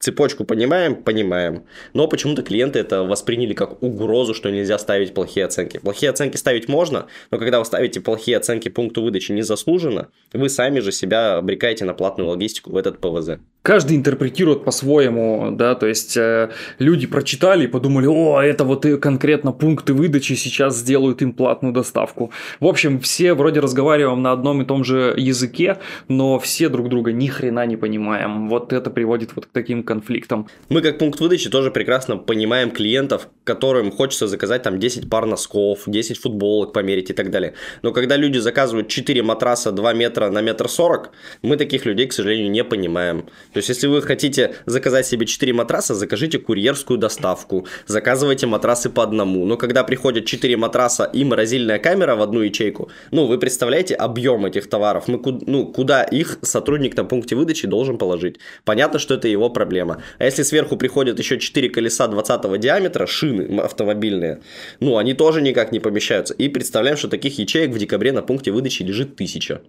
Цепочку 0.00 0.44
понимаем? 0.44 0.96
Понимаем. 1.02 1.64
Но 1.94 2.08
почему-то 2.08 2.42
клиенты 2.42 2.78
это 2.78 3.04
восприняли 3.04 3.54
как 3.54 3.82
угрозу, 3.82 4.34
что 4.34 4.50
нельзя 4.50 4.78
ставить 4.78 5.14
плохие 5.14 5.46
оценки. 5.46 5.78
Плохие 5.78 6.10
оценки 6.10 6.36
ставить 6.36 6.68
можно, 6.68 7.06
но 7.30 7.38
когда 7.38 7.58
вы 7.58 7.64
ставите 7.64 8.00
плохие 8.00 8.36
оценки 8.36 8.68
пункту 8.68 9.02
выдачи 9.02 9.32
незаслуженно, 9.32 10.08
вы 10.32 10.48
сами 10.48 10.80
же 10.80 10.92
себя 10.92 11.36
обрекаете 11.36 11.84
на 11.84 11.94
платную 11.94 12.28
логистику 12.28 12.70
в 12.70 12.76
этот 12.76 13.00
ПВЗ 13.00 13.38
каждый 13.64 13.96
интерпретирует 13.96 14.62
по-своему, 14.62 15.48
да, 15.50 15.74
то 15.74 15.86
есть 15.86 16.18
э, 16.18 16.50
люди 16.78 17.06
прочитали 17.06 17.64
и 17.64 17.66
подумали, 17.66 18.06
о, 18.06 18.38
это 18.38 18.62
вот 18.62 18.84
и 18.84 18.98
конкретно 18.98 19.52
пункты 19.52 19.94
выдачи 19.94 20.34
сейчас 20.34 20.76
сделают 20.76 21.22
им 21.22 21.32
платную 21.32 21.72
доставку. 21.72 22.30
В 22.60 22.66
общем, 22.66 23.00
все 23.00 23.32
вроде 23.32 23.60
разговариваем 23.60 24.20
на 24.20 24.32
одном 24.32 24.60
и 24.60 24.66
том 24.66 24.84
же 24.84 25.14
языке, 25.16 25.78
но 26.08 26.38
все 26.38 26.68
друг 26.68 26.90
друга 26.90 27.12
ни 27.12 27.26
хрена 27.26 27.64
не 27.64 27.78
понимаем. 27.78 28.50
Вот 28.50 28.74
это 28.74 28.90
приводит 28.90 29.34
вот 29.34 29.46
к 29.46 29.48
таким 29.50 29.82
конфликтам. 29.82 30.46
Мы 30.68 30.82
как 30.82 30.98
пункт 30.98 31.20
выдачи 31.20 31.48
тоже 31.48 31.70
прекрасно 31.70 32.18
понимаем 32.18 32.70
клиентов, 32.70 33.28
которым 33.44 33.90
хочется 33.90 34.26
заказать 34.26 34.62
там 34.62 34.78
10 34.78 35.08
пар 35.08 35.24
носков, 35.24 35.84
10 35.86 36.18
футболок 36.18 36.74
померить 36.74 37.08
и 37.08 37.14
так 37.14 37.30
далее. 37.30 37.54
Но 37.80 37.92
когда 37.92 38.18
люди 38.18 38.36
заказывают 38.36 38.88
4 38.88 39.22
матраса 39.22 39.72
2 39.72 39.94
метра 39.94 40.28
на 40.28 40.42
метр 40.42 40.68
40, 40.68 41.12
мы 41.40 41.56
таких 41.56 41.86
людей, 41.86 42.06
к 42.08 42.12
сожалению, 42.12 42.50
не 42.50 42.62
понимаем. 42.62 43.24
То 43.54 43.58
есть, 43.58 43.68
если 43.68 43.86
вы 43.86 44.02
хотите 44.02 44.56
заказать 44.66 45.06
себе 45.06 45.26
4 45.26 45.52
матраса, 45.52 45.94
закажите 45.94 46.38
курьерскую 46.38 46.98
доставку, 46.98 47.66
заказывайте 47.86 48.46
матрасы 48.46 48.90
по 48.90 49.04
одному. 49.04 49.46
Но 49.46 49.56
когда 49.56 49.84
приходят 49.84 50.26
4 50.26 50.56
матраса 50.56 51.04
и 51.04 51.24
морозильная 51.24 51.78
камера 51.78 52.16
в 52.16 52.22
одну 52.22 52.40
ячейку, 52.40 52.90
ну, 53.12 53.26
вы 53.26 53.38
представляете 53.38 53.94
объем 53.94 54.44
этих 54.44 54.68
товаров, 54.68 55.06
мы, 55.06 55.20
ну, 55.46 55.66
куда 55.66 56.02
их 56.02 56.38
сотрудник 56.42 56.96
на 56.96 57.04
пункте 57.04 57.36
выдачи 57.36 57.68
должен 57.68 57.96
положить. 57.96 58.40
Понятно, 58.64 58.98
что 58.98 59.14
это 59.14 59.28
его 59.28 59.48
проблема. 59.50 60.02
А 60.18 60.24
если 60.24 60.42
сверху 60.42 60.76
приходят 60.76 61.18
еще 61.20 61.38
4 61.38 61.68
колеса 61.70 62.08
20 62.08 62.58
диаметра, 62.58 63.06
шины 63.06 63.60
автомобильные, 63.60 64.40
ну, 64.80 64.96
они 64.96 65.14
тоже 65.14 65.40
никак 65.40 65.70
не 65.70 65.78
помещаются. 65.78 66.34
И 66.34 66.48
представляем, 66.48 66.96
что 66.96 67.06
таких 67.08 67.38
ячеек 67.38 67.70
в 67.70 67.78
декабре 67.78 68.10
на 68.10 68.22
пункте 68.22 68.50
выдачи 68.50 68.82
лежит 68.82 69.14
тысяча. 69.14 69.62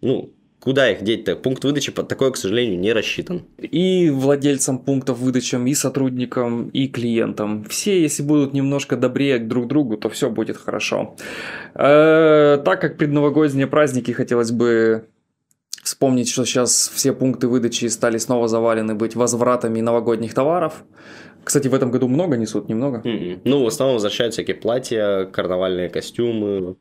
Ну, 0.00 0.32
Куда 0.68 0.90
их 0.90 1.02
деть-то? 1.02 1.34
Пункт 1.34 1.64
выдачи 1.64 1.90
под 1.90 2.08
такое, 2.08 2.30
к 2.30 2.36
сожалению, 2.36 2.78
не 2.78 2.92
рассчитан. 2.92 3.46
И 3.56 4.10
владельцам 4.10 4.78
пунктов 4.78 5.18
выдачи, 5.18 5.56
и 5.56 5.72
сотрудникам, 5.72 6.68
и 6.68 6.88
клиентам. 6.88 7.64
Все, 7.70 8.02
если 8.02 8.22
будут 8.22 8.52
немножко 8.52 8.96
добрее 8.96 9.38
друг 9.38 9.64
к 9.64 9.68
другу, 9.68 9.96
то 9.96 10.10
все 10.10 10.28
будет 10.28 10.58
хорошо. 10.58 11.16
Э, 11.74 12.60
так 12.62 12.82
как 12.82 12.98
предновогодние 12.98 13.66
праздники 13.66 14.10
хотелось 14.10 14.50
бы 14.50 15.06
вспомнить, 15.82 16.28
что 16.28 16.44
сейчас 16.44 16.92
все 16.94 17.14
пункты 17.14 17.48
выдачи 17.48 17.86
стали 17.86 18.18
снова 18.18 18.46
завалены 18.46 18.94
быть 18.94 19.16
возвратами 19.16 19.80
новогодних 19.80 20.34
товаров. 20.34 20.84
Кстати, 21.44 21.68
в 21.68 21.74
этом 21.74 21.90
году 21.90 22.08
много 22.08 22.36
несут, 22.36 22.68
немного? 22.68 23.00
Mm-mm. 23.06 23.40
Ну, 23.44 23.64
в 23.64 23.66
основном 23.68 23.94
возвращаются 23.94 24.42
всякие 24.42 24.56
платья, 24.56 25.24
карнавальные 25.32 25.88
костюмы, 25.88 26.76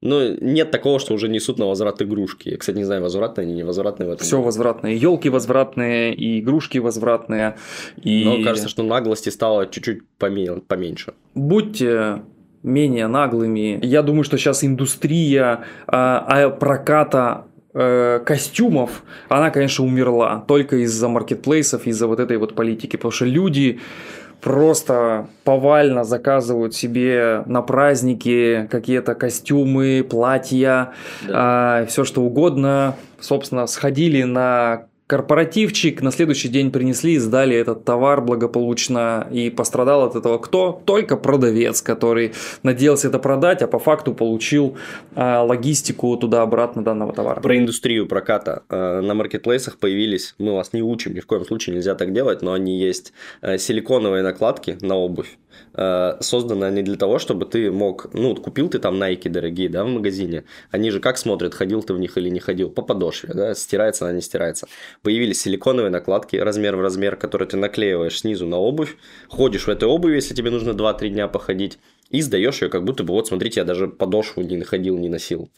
но 0.00 0.28
нет 0.28 0.70
такого, 0.70 1.00
что 1.00 1.14
уже 1.14 1.28
несут 1.28 1.58
на 1.58 1.66
возврат 1.66 2.00
игрушки. 2.02 2.50
Я, 2.50 2.56
кстати, 2.56 2.76
не 2.76 2.84
знаю, 2.84 3.02
возвратные 3.02 3.44
они, 3.44 3.54
не 3.54 3.64
возвратные 3.64 4.08
в 4.08 4.12
этом. 4.12 4.24
Все 4.24 4.40
возвратные. 4.40 4.96
Елки 4.96 5.28
возвратные, 5.28 6.14
и 6.14 6.40
игрушки 6.40 6.78
возвратные. 6.78 7.56
И... 8.00 8.24
Но 8.24 8.44
кажется, 8.44 8.68
что 8.68 8.82
наглости 8.82 9.30
стало 9.30 9.66
чуть-чуть 9.66 10.02
поменьше. 10.18 11.14
Будьте 11.34 12.22
менее 12.62 13.08
наглыми. 13.08 13.80
Я 13.82 14.02
думаю, 14.02 14.24
что 14.24 14.38
сейчас 14.38 14.62
индустрия 14.62 15.64
а, 15.86 16.24
а 16.28 16.50
проката 16.50 17.46
э, 17.74 18.20
костюмов, 18.24 19.02
она, 19.28 19.50
конечно, 19.50 19.84
умерла 19.84 20.44
только 20.46 20.76
из-за 20.84 21.08
маркетплейсов, 21.08 21.86
из-за 21.86 22.06
вот 22.06 22.20
этой 22.20 22.36
вот 22.36 22.54
политики, 22.54 22.96
потому 22.96 23.12
что 23.12 23.24
люди 23.24 23.80
просто 24.40 25.26
повально 25.44 26.04
заказывают 26.04 26.74
себе 26.74 27.42
на 27.46 27.62
праздники 27.62 28.68
какие-то 28.70 29.14
костюмы, 29.14 30.06
платья, 30.08 30.92
да. 31.26 31.82
э, 31.82 31.86
все 31.86 32.04
что 32.04 32.22
угодно. 32.22 32.96
Собственно, 33.20 33.66
сходили 33.66 34.22
на 34.22 34.87
корпоративчик, 35.08 36.02
на 36.02 36.12
следующий 36.12 36.48
день 36.48 36.70
принесли, 36.70 37.18
сдали 37.18 37.56
этот 37.56 37.84
товар 37.84 38.20
благополучно 38.20 39.26
и 39.32 39.48
пострадал 39.48 40.04
от 40.04 40.14
этого 40.14 40.36
кто? 40.36 40.82
Только 40.84 41.16
продавец, 41.16 41.80
который 41.80 42.34
надеялся 42.62 43.08
это 43.08 43.18
продать, 43.18 43.62
а 43.62 43.66
по 43.66 43.78
факту 43.78 44.12
получил 44.12 44.76
а, 45.14 45.42
логистику 45.42 46.14
туда-обратно 46.18 46.84
данного 46.84 47.14
товара. 47.14 47.40
Про 47.40 47.56
индустрию 47.56 48.06
проката. 48.06 48.64
А, 48.68 49.00
на 49.00 49.14
маркетплейсах 49.14 49.78
появились, 49.78 50.34
мы 50.38 50.54
вас 50.54 50.74
не 50.74 50.82
учим, 50.82 51.14
ни 51.14 51.20
в 51.20 51.26
коем 51.26 51.46
случае 51.46 51.76
нельзя 51.76 51.94
так 51.94 52.12
делать, 52.12 52.42
но 52.42 52.52
они 52.52 52.78
есть 52.78 53.14
а, 53.40 53.56
силиконовые 53.56 54.22
накладки 54.22 54.76
на 54.82 54.94
обувь 54.96 55.38
Э, 55.74 56.16
созданы 56.20 56.64
они 56.64 56.82
для 56.82 56.96
того, 56.96 57.18
чтобы 57.18 57.46
ты 57.46 57.70
мог, 57.70 58.12
ну, 58.12 58.34
купил 58.34 58.68
ты 58.68 58.78
там 58.78 59.00
Nike 59.00 59.28
дорогие, 59.28 59.68
да, 59.68 59.84
в 59.84 59.88
магазине, 59.88 60.44
они 60.70 60.90
же 60.90 61.00
как 61.00 61.18
смотрят, 61.18 61.54
ходил 61.54 61.82
ты 61.82 61.94
в 61.94 61.98
них 61.98 62.16
или 62.18 62.28
не 62.28 62.40
ходил, 62.40 62.70
по 62.70 62.82
подошве, 62.82 63.32
да, 63.34 63.54
стирается 63.54 64.04
она, 64.04 64.14
не 64.14 64.20
стирается. 64.20 64.66
Появились 65.02 65.40
силиконовые 65.40 65.90
накладки 65.90 66.36
размер 66.36 66.76
в 66.76 66.80
размер, 66.80 67.16
которые 67.16 67.48
ты 67.48 67.56
наклеиваешь 67.56 68.18
снизу 68.20 68.46
на 68.46 68.56
обувь, 68.56 68.96
ходишь 69.28 69.66
в 69.66 69.68
этой 69.68 69.88
обуви, 69.88 70.16
если 70.16 70.34
тебе 70.34 70.50
нужно 70.50 70.70
2-3 70.70 71.08
дня 71.08 71.28
походить, 71.28 71.78
и 72.10 72.20
сдаешь 72.20 72.62
ее, 72.62 72.68
как 72.68 72.84
будто 72.84 73.04
бы, 73.04 73.14
вот 73.14 73.28
смотрите, 73.28 73.60
я 73.60 73.64
даже 73.64 73.86
подошву 73.88 74.42
не 74.42 74.56
находил, 74.56 74.98
не 74.98 75.08
носил. 75.08 75.50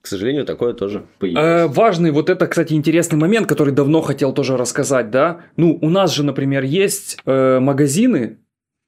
К 0.00 0.06
сожалению, 0.06 0.44
такое 0.44 0.74
тоже 0.74 1.06
появилось. 1.18 1.46
Э, 1.46 1.66
важный 1.66 2.10
вот 2.10 2.28
это, 2.28 2.46
кстати, 2.46 2.74
интересный 2.74 3.18
момент, 3.18 3.46
который 3.46 3.72
давно 3.72 4.02
хотел 4.02 4.34
тоже 4.34 4.58
рассказать, 4.58 5.10
да. 5.10 5.40
Ну, 5.56 5.78
у 5.80 5.88
нас 5.88 6.14
же, 6.14 6.24
например, 6.24 6.62
есть 6.62 7.16
э, 7.24 7.58
магазины, 7.58 8.36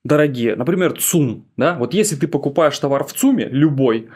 дорогие, 0.05 0.57
например, 0.57 1.01
ЦУМ, 1.01 1.47
да, 1.57 1.77
вот 1.79 1.95
если 1.95 2.17
ты 2.17 2.29
покупаешь 2.29 2.79
товар 2.79 3.05
в 3.05 3.15
ЦУМе, 3.15 3.49
любой, 3.49 4.09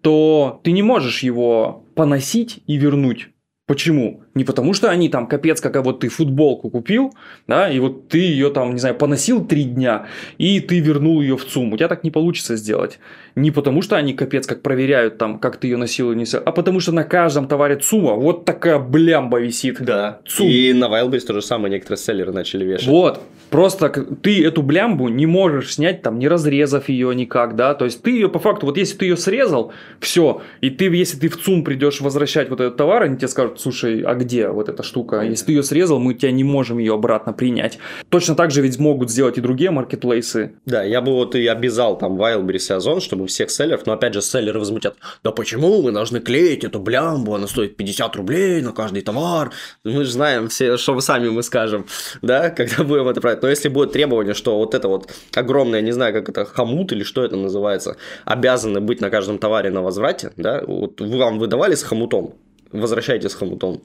то 0.00 0.60
ты 0.64 0.72
не 0.72 0.82
можешь 0.82 1.22
его 1.22 1.84
поносить 1.94 2.60
и 2.66 2.76
вернуть. 2.76 3.28
Почему? 3.66 4.22
Не 4.38 4.44
потому, 4.44 4.72
что 4.72 4.88
они 4.88 5.08
там, 5.08 5.26
капец, 5.26 5.60
как 5.60 5.84
вот 5.84 5.98
ты 5.98 6.08
футболку 6.08 6.70
купил, 6.70 7.12
да, 7.48 7.68
и 7.68 7.80
вот 7.80 8.06
ты 8.06 8.18
ее 8.18 8.50
там, 8.50 8.72
не 8.72 8.78
знаю, 8.78 8.94
поносил 8.94 9.44
три 9.44 9.64
дня, 9.64 10.06
и 10.38 10.60
ты 10.60 10.78
вернул 10.78 11.20
ее 11.20 11.36
в 11.36 11.44
ЦУМ. 11.44 11.72
У 11.72 11.76
тебя 11.76 11.88
так 11.88 12.04
не 12.04 12.12
получится 12.12 12.54
сделать. 12.54 13.00
Не 13.34 13.50
потому, 13.50 13.82
что 13.82 13.96
они, 13.96 14.14
капец, 14.14 14.46
как 14.46 14.62
проверяют 14.62 15.18
там, 15.18 15.40
как 15.40 15.56
ты 15.56 15.66
ее 15.66 15.76
носил 15.76 16.12
и 16.12 16.14
не 16.14 16.24
а 16.32 16.52
потому, 16.52 16.78
что 16.78 16.92
на 16.92 17.02
каждом 17.02 17.48
товаре 17.48 17.76
ЦУМа 17.76 18.14
вот 18.14 18.44
такая 18.44 18.78
блямба 18.78 19.40
висит. 19.40 19.80
Да. 19.80 20.20
ЦУМ. 20.28 20.46
И 20.46 20.72
на 20.72 20.84
Wildberries 20.84 21.26
то 21.26 21.34
же 21.34 21.42
самое 21.42 21.72
некоторые 21.72 21.98
селлеры 21.98 22.30
начали 22.30 22.64
вешать. 22.64 22.86
Вот. 22.86 23.20
Просто 23.50 23.88
ты 24.22 24.44
эту 24.44 24.62
блямбу 24.62 25.08
не 25.08 25.26
можешь 25.26 25.74
снять, 25.74 26.02
там, 26.02 26.18
не 26.18 26.28
разрезав 26.28 26.88
ее 26.88 27.14
никак, 27.14 27.56
да, 27.56 27.74
то 27.74 27.86
есть 27.86 28.02
ты 28.02 28.10
ее 28.10 28.28
по 28.28 28.38
факту, 28.38 28.66
вот 28.66 28.76
если 28.76 28.98
ты 28.98 29.06
ее 29.06 29.16
срезал, 29.16 29.72
все, 30.00 30.42
и 30.60 30.68
ты, 30.68 30.84
если 30.84 31.18
ты 31.18 31.28
в 31.28 31.40
ЦУМ 31.40 31.64
придешь 31.64 32.02
возвращать 32.02 32.50
вот 32.50 32.60
этот 32.60 32.76
товар, 32.76 33.04
они 33.04 33.16
тебе 33.16 33.28
скажут, 33.28 33.58
слушай, 33.58 34.02
а 34.02 34.14
где 34.14 34.27
вот 34.36 34.68
эта 34.68 34.82
штука? 34.82 35.20
Если 35.22 35.46
ты 35.46 35.52
ее 35.52 35.62
срезал, 35.62 35.98
мы 35.98 36.14
тебя 36.14 36.30
не 36.32 36.44
можем 36.44 36.78
ее 36.78 36.94
обратно 36.94 37.32
принять. 37.32 37.78
Точно 38.08 38.34
так 38.34 38.50
же 38.50 38.62
ведь 38.62 38.78
могут 38.78 39.10
сделать 39.10 39.38
и 39.38 39.40
другие 39.40 39.70
маркетплейсы. 39.70 40.52
Да, 40.66 40.82
я 40.82 41.00
бы 41.00 41.12
вот 41.12 41.34
и 41.34 41.46
обязал 41.46 41.98
там 41.98 42.20
Wildberries 42.20 42.70
и 42.70 42.74
Озон, 42.74 43.00
чтобы 43.00 43.26
всех 43.26 43.50
селлеров, 43.50 43.86
но 43.86 43.92
опять 43.92 44.14
же 44.14 44.22
селлеры 44.22 44.58
возмутят, 44.58 44.96
да 45.24 45.32
почему 45.32 45.82
мы 45.82 45.92
должны 45.92 46.20
клеить 46.20 46.64
эту 46.64 46.80
блямбу, 46.80 47.34
она 47.34 47.46
стоит 47.46 47.76
50 47.76 48.16
рублей 48.16 48.62
на 48.62 48.72
каждый 48.72 49.02
товар, 49.02 49.52
мы 49.84 50.04
же 50.04 50.12
знаем 50.12 50.48
все, 50.48 50.76
что 50.76 50.94
вы 50.94 51.02
сами 51.02 51.28
мы 51.28 51.42
скажем, 51.42 51.86
да, 52.22 52.50
когда 52.56 52.84
будем 52.84 53.08
это 53.08 53.20
брать. 53.20 53.42
Но 53.42 53.48
если 53.48 53.68
будет 53.68 53.92
требование, 53.92 54.34
что 54.34 54.58
вот 54.58 54.74
это 54.74 54.88
вот 54.88 55.10
огромное, 55.34 55.80
не 55.80 55.92
знаю, 55.92 56.12
как 56.12 56.28
это, 56.28 56.44
хомут 56.44 56.92
или 56.92 57.02
что 57.02 57.24
это 57.24 57.36
называется, 57.36 57.96
обязаны 58.24 58.80
быть 58.80 59.00
на 59.00 59.10
каждом 59.10 59.38
товаре 59.38 59.70
на 59.70 59.82
возврате, 59.82 60.32
да, 60.36 60.62
вот 60.66 61.00
вам 61.00 61.38
выдавали 61.38 61.74
с 61.74 61.82
хомутом, 61.82 62.34
возвращайте 62.72 63.28
с 63.28 63.34
хомутом. 63.34 63.82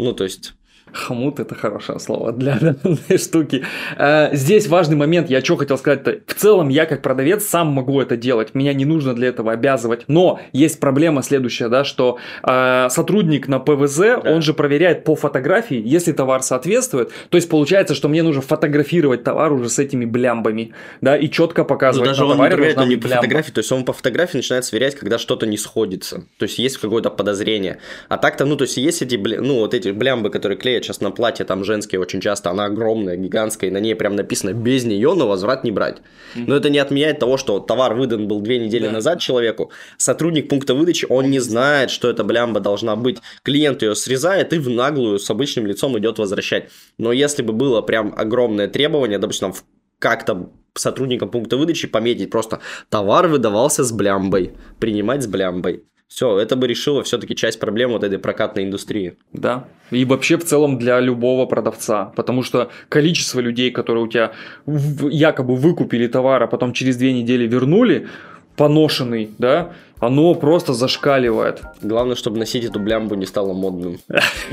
Ну, 0.00 0.14
то 0.14 0.24
есть, 0.24 0.54
Хомут– 0.92 1.40
это 1.40 1.54
хорошее 1.54 1.98
слово 2.00 2.32
для 2.32 2.58
данной 2.58 3.18
штуки. 3.18 3.64
Э, 3.96 4.34
здесь 4.34 4.66
важный 4.66 4.96
момент, 4.96 5.30
я 5.30 5.40
что 5.40 5.56
хотел 5.56 5.78
сказать-то. 5.78 6.20
В 6.26 6.34
целом, 6.34 6.68
я 6.68 6.86
как 6.86 7.02
продавец 7.02 7.44
сам 7.46 7.68
могу 7.68 8.00
это 8.00 8.16
делать, 8.16 8.54
меня 8.54 8.72
не 8.72 8.84
нужно 8.84 9.14
для 9.14 9.28
этого 9.28 9.52
обязывать. 9.52 10.04
Но 10.08 10.40
есть 10.52 10.80
проблема 10.80 11.22
следующая, 11.22 11.68
да, 11.68 11.84
что 11.84 12.18
э, 12.42 12.88
сотрудник 12.90 13.48
на 13.48 13.58
ПВЗ, 13.58 13.98
да. 13.98 14.22
он 14.24 14.42
же 14.42 14.54
проверяет 14.54 15.04
по 15.04 15.14
фотографии, 15.14 15.80
если 15.84 16.12
товар 16.12 16.42
соответствует. 16.42 17.10
То 17.28 17.36
есть 17.36 17.48
получается, 17.48 17.94
что 17.94 18.08
мне 18.08 18.22
нужно 18.22 18.42
фотографировать 18.42 19.24
товар 19.24 19.52
уже 19.52 19.68
с 19.68 19.78
этими 19.78 20.04
блямбами, 20.04 20.72
да, 21.00 21.16
и 21.16 21.30
четко 21.30 21.64
показывать. 21.64 22.08
Но 22.08 22.12
даже 22.12 22.24
он 22.24 22.36
не 22.38 22.48
проверяет, 22.48 22.78
он 22.78 22.88
не 22.88 22.96
по 22.96 23.08
фотографии, 23.08 23.52
то 23.52 23.60
есть 23.60 23.72
он 23.72 23.84
по 23.84 23.92
фотографии 23.92 24.38
начинает 24.38 24.64
сверять, 24.64 24.94
когда 24.94 25.18
что-то 25.18 25.46
не 25.46 25.56
сходится. 25.56 26.24
То 26.38 26.44
есть 26.44 26.58
есть 26.58 26.78
какое-то 26.78 27.10
подозрение. 27.10 27.78
А 28.08 28.18
так-то, 28.18 28.44
ну, 28.44 28.56
то 28.56 28.64
есть 28.64 28.76
есть 28.76 29.02
эти, 29.02 29.16
ну, 29.16 29.60
вот 29.60 29.74
эти 29.74 29.90
блямбы, 29.90 30.30
которые 30.30 30.58
клеят 30.58 30.79
клеят 30.80 30.84
сейчас 30.84 31.00
на 31.00 31.10
платье, 31.10 31.44
там 31.44 31.64
женские 31.64 32.00
очень 32.00 32.20
часто, 32.20 32.50
она 32.50 32.66
огромная, 32.66 33.16
гигантская, 33.16 33.70
и 33.70 33.72
на 33.72 33.80
ней 33.80 33.94
прям 33.94 34.16
написано 34.16 34.52
без 34.52 34.84
нее 34.84 35.14
на 35.14 35.26
возврат 35.26 35.64
не 35.64 35.70
брать. 35.70 35.98
Но 36.34 36.56
это 36.56 36.70
не 36.70 36.78
отменяет 36.78 37.18
того, 37.18 37.36
что 37.36 37.60
товар 37.60 37.94
выдан 37.94 38.28
был 38.28 38.40
две 38.40 38.58
недели 38.58 38.86
да. 38.86 38.92
назад 38.92 39.20
человеку, 39.20 39.70
сотрудник 39.96 40.48
пункта 40.48 40.74
выдачи, 40.74 41.06
он 41.08 41.30
не 41.30 41.40
знает, 41.40 41.90
что 41.90 42.08
эта 42.08 42.24
блямба 42.24 42.60
должна 42.60 42.96
быть. 42.96 43.18
Клиент 43.42 43.82
ее 43.82 43.94
срезает 43.94 44.52
и 44.52 44.58
в 44.58 44.68
наглую 44.68 45.18
с 45.18 45.30
обычным 45.30 45.66
лицом 45.66 45.98
идет 45.98 46.18
возвращать. 46.18 46.70
Но 46.98 47.12
если 47.12 47.42
бы 47.42 47.52
было 47.52 47.82
прям 47.82 48.14
огромное 48.16 48.68
требование, 48.68 49.18
допустим, 49.18 49.52
как-то 49.98 50.50
сотрудникам 50.74 51.30
пункта 51.30 51.56
выдачи 51.56 51.88
пометить 51.88 52.30
просто 52.30 52.60
товар 52.88 53.28
выдавался 53.28 53.84
с 53.84 53.92
блямбой, 53.92 54.52
принимать 54.78 55.22
с 55.22 55.26
блямбой. 55.26 55.84
Все, 56.10 56.38
это 56.40 56.56
бы 56.56 56.66
решило 56.66 57.04
все-таки 57.04 57.36
часть 57.36 57.60
проблем 57.60 57.92
вот 57.92 58.02
этой 58.02 58.18
прокатной 58.18 58.64
индустрии. 58.64 59.16
Да. 59.32 59.68
И 59.92 60.04
вообще 60.04 60.36
в 60.38 60.44
целом 60.44 60.76
для 60.76 60.98
любого 60.98 61.46
продавца. 61.46 62.12
Потому 62.16 62.42
что 62.42 62.68
количество 62.88 63.38
людей, 63.38 63.70
которые 63.70 64.04
у 64.04 64.08
тебя 64.08 64.32
якобы 64.66 65.54
выкупили 65.54 66.08
товар, 66.08 66.42
а 66.42 66.48
потом 66.48 66.72
через 66.72 66.96
две 66.96 67.12
недели 67.12 67.46
вернули, 67.46 68.08
поношенный, 68.56 69.30
да, 69.38 69.70
оно 70.00 70.34
просто 70.34 70.74
зашкаливает. 70.74 71.62
Главное, 71.80 72.16
чтобы 72.16 72.38
носить 72.38 72.64
эту 72.64 72.80
блямбу 72.80 73.14
не 73.14 73.26
стало 73.26 73.52
модным. 73.52 73.98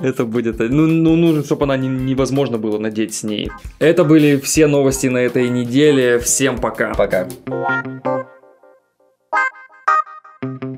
Это 0.00 0.24
будет... 0.26 0.60
Ну, 0.60 0.86
ну 0.86 1.16
нужно, 1.16 1.42
чтобы 1.42 1.64
она 1.64 1.76
невозможно 1.76 2.58
было 2.58 2.78
надеть 2.78 3.14
с 3.14 3.24
ней. 3.24 3.50
Это 3.80 4.04
были 4.04 4.36
все 4.36 4.68
новости 4.68 5.08
на 5.08 5.18
этой 5.18 5.48
неделе. 5.48 6.20
Всем 6.20 6.58
пока. 6.58 6.94
Пока. 6.94 7.26
Thank 10.44 10.62
you. 10.62 10.73